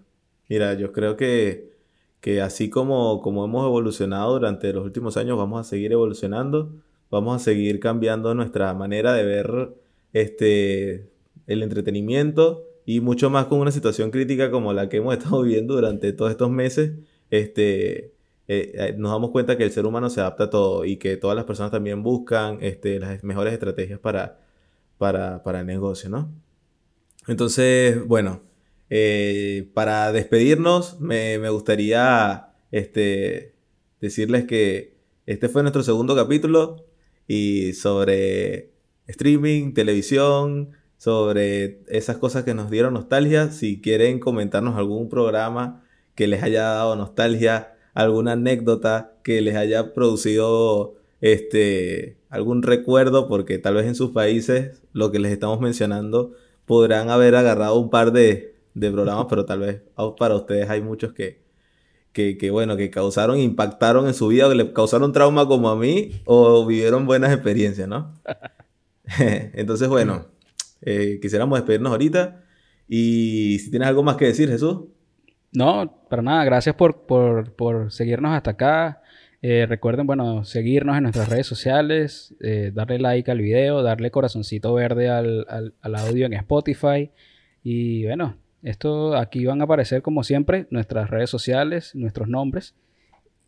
mira, 0.46 0.74
yo 0.74 0.92
creo 0.92 1.16
que, 1.16 1.77
que 2.20 2.40
así 2.40 2.68
como, 2.70 3.20
como 3.22 3.44
hemos 3.44 3.64
evolucionado 3.64 4.32
durante 4.32 4.72
los 4.72 4.84
últimos 4.84 5.16
años, 5.16 5.38
vamos 5.38 5.60
a 5.60 5.64
seguir 5.64 5.92
evolucionando, 5.92 6.72
vamos 7.10 7.36
a 7.36 7.44
seguir 7.44 7.80
cambiando 7.80 8.34
nuestra 8.34 8.74
manera 8.74 9.12
de 9.12 9.24
ver 9.24 9.74
este, 10.12 11.10
el 11.46 11.62
entretenimiento 11.62 12.64
y 12.84 13.00
mucho 13.00 13.30
más 13.30 13.46
con 13.46 13.60
una 13.60 13.70
situación 13.70 14.10
crítica 14.10 14.50
como 14.50 14.72
la 14.72 14.88
que 14.88 14.98
hemos 14.98 15.14
estado 15.18 15.42
viviendo 15.42 15.74
durante 15.74 16.12
todos 16.12 16.30
estos 16.30 16.50
meses. 16.50 16.92
Este, 17.30 18.14
eh, 18.48 18.72
eh, 18.74 18.94
nos 18.96 19.12
damos 19.12 19.30
cuenta 19.30 19.56
que 19.58 19.64
el 19.64 19.70
ser 19.70 19.86
humano 19.86 20.08
se 20.10 20.20
adapta 20.20 20.44
a 20.44 20.50
todo 20.50 20.84
y 20.84 20.96
que 20.96 21.16
todas 21.16 21.36
las 21.36 21.44
personas 21.44 21.70
también 21.70 22.02
buscan 22.02 22.58
este, 22.62 22.98
las 22.98 23.22
mejores 23.22 23.52
estrategias 23.52 24.00
para, 24.00 24.40
para, 24.96 25.42
para 25.42 25.60
el 25.60 25.66
negocio, 25.66 26.08
¿no? 26.08 26.32
Entonces, 27.26 28.06
bueno, 28.06 28.40
eh, 28.90 29.70
para 29.74 30.12
despedirnos, 30.12 31.00
me, 31.00 31.38
me 31.38 31.50
gustaría 31.50 32.48
este, 32.70 33.54
decirles 34.00 34.44
que 34.44 34.96
este 35.26 35.48
fue 35.48 35.62
nuestro 35.62 35.82
segundo 35.82 36.16
capítulo 36.16 36.86
y 37.26 37.74
sobre 37.74 38.72
streaming, 39.06 39.74
televisión, 39.74 40.70
sobre 40.96 41.82
esas 41.88 42.16
cosas 42.16 42.44
que 42.44 42.54
nos 42.54 42.70
dieron 42.70 42.94
nostalgia. 42.94 43.50
Si 43.50 43.80
quieren 43.80 44.20
comentarnos 44.20 44.76
algún 44.76 45.08
programa 45.08 45.84
que 46.14 46.26
les 46.26 46.42
haya 46.42 46.62
dado 46.62 46.96
nostalgia, 46.96 47.74
alguna 47.94 48.32
anécdota 48.32 49.18
que 49.22 49.40
les 49.40 49.54
haya 49.56 49.92
producido 49.94 50.96
este, 51.20 52.18
algún 52.28 52.62
recuerdo, 52.62 53.28
porque 53.28 53.58
tal 53.58 53.74
vez 53.74 53.86
en 53.86 53.94
sus 53.94 54.10
países 54.10 54.82
lo 54.92 55.12
que 55.12 55.18
les 55.18 55.32
estamos 55.32 55.60
mencionando 55.60 56.32
podrán 56.64 57.10
haber 57.10 57.34
agarrado 57.34 57.78
un 57.78 57.90
par 57.90 58.12
de, 58.12 58.57
de 58.78 58.90
programas, 58.90 59.26
pero 59.28 59.44
tal 59.44 59.60
vez 59.60 59.82
para 60.18 60.34
ustedes 60.34 60.68
hay 60.70 60.80
muchos 60.80 61.12
que, 61.12 61.42
que, 62.12 62.38
que, 62.38 62.50
bueno, 62.50 62.76
que 62.76 62.90
causaron, 62.90 63.38
impactaron 63.38 64.06
en 64.06 64.14
su 64.14 64.28
vida, 64.28 64.48
que 64.48 64.54
le 64.54 64.72
causaron 64.72 65.12
trauma 65.12 65.46
como 65.46 65.68
a 65.68 65.76
mí, 65.76 66.12
o 66.24 66.66
vivieron 66.66 67.06
buenas 67.06 67.32
experiencias, 67.32 67.88
¿no? 67.88 68.14
Entonces, 69.18 69.88
bueno, 69.88 70.26
eh, 70.82 71.18
quisiéramos 71.20 71.58
despedirnos 71.58 71.92
ahorita. 71.92 72.44
Y 72.88 73.58
si 73.58 73.70
tienes 73.70 73.88
algo 73.88 74.02
más 74.02 74.16
que 74.16 74.26
decir, 74.26 74.48
Jesús. 74.48 74.84
No, 75.52 76.02
para 76.08 76.22
nada. 76.22 76.44
Gracias 76.44 76.74
por, 76.74 77.06
por, 77.06 77.52
por 77.54 77.92
seguirnos 77.92 78.32
hasta 78.32 78.52
acá. 78.52 79.02
Eh, 79.40 79.66
recuerden, 79.68 80.06
bueno, 80.06 80.44
seguirnos 80.44 80.96
en 80.96 81.04
nuestras 81.04 81.28
redes 81.28 81.46
sociales, 81.46 82.34
eh, 82.40 82.72
darle 82.74 82.98
like 82.98 83.30
al 83.30 83.38
video, 83.38 83.82
darle 83.82 84.10
corazoncito 84.10 84.74
verde 84.74 85.08
al, 85.08 85.46
al, 85.48 85.74
al, 85.80 85.94
audio 85.94 86.26
en 86.26 86.32
Spotify. 86.32 87.10
Y 87.62 88.04
bueno, 88.04 88.36
esto 88.62 89.16
aquí 89.16 89.44
van 89.44 89.60
a 89.60 89.64
aparecer 89.64 90.02
como 90.02 90.24
siempre 90.24 90.66
nuestras 90.70 91.10
redes 91.10 91.30
sociales, 91.30 91.94
nuestros 91.94 92.28
nombres. 92.28 92.74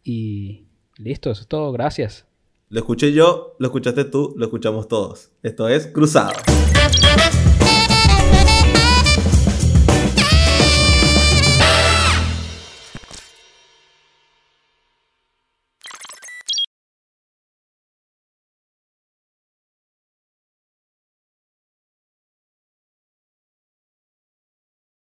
Y 0.04 0.66
listo, 0.96 1.30
eso 1.30 1.42
es 1.42 1.48
todo. 1.48 1.72
Gracias. 1.72 2.26
Lo 2.68 2.78
escuché 2.80 3.12
yo, 3.12 3.56
lo 3.58 3.66
escuchaste 3.66 4.04
tú, 4.04 4.34
lo 4.36 4.44
escuchamos 4.44 4.86
todos. 4.88 5.32
Esto 5.42 5.68
es 5.68 5.88
Cruzado. 5.88 6.32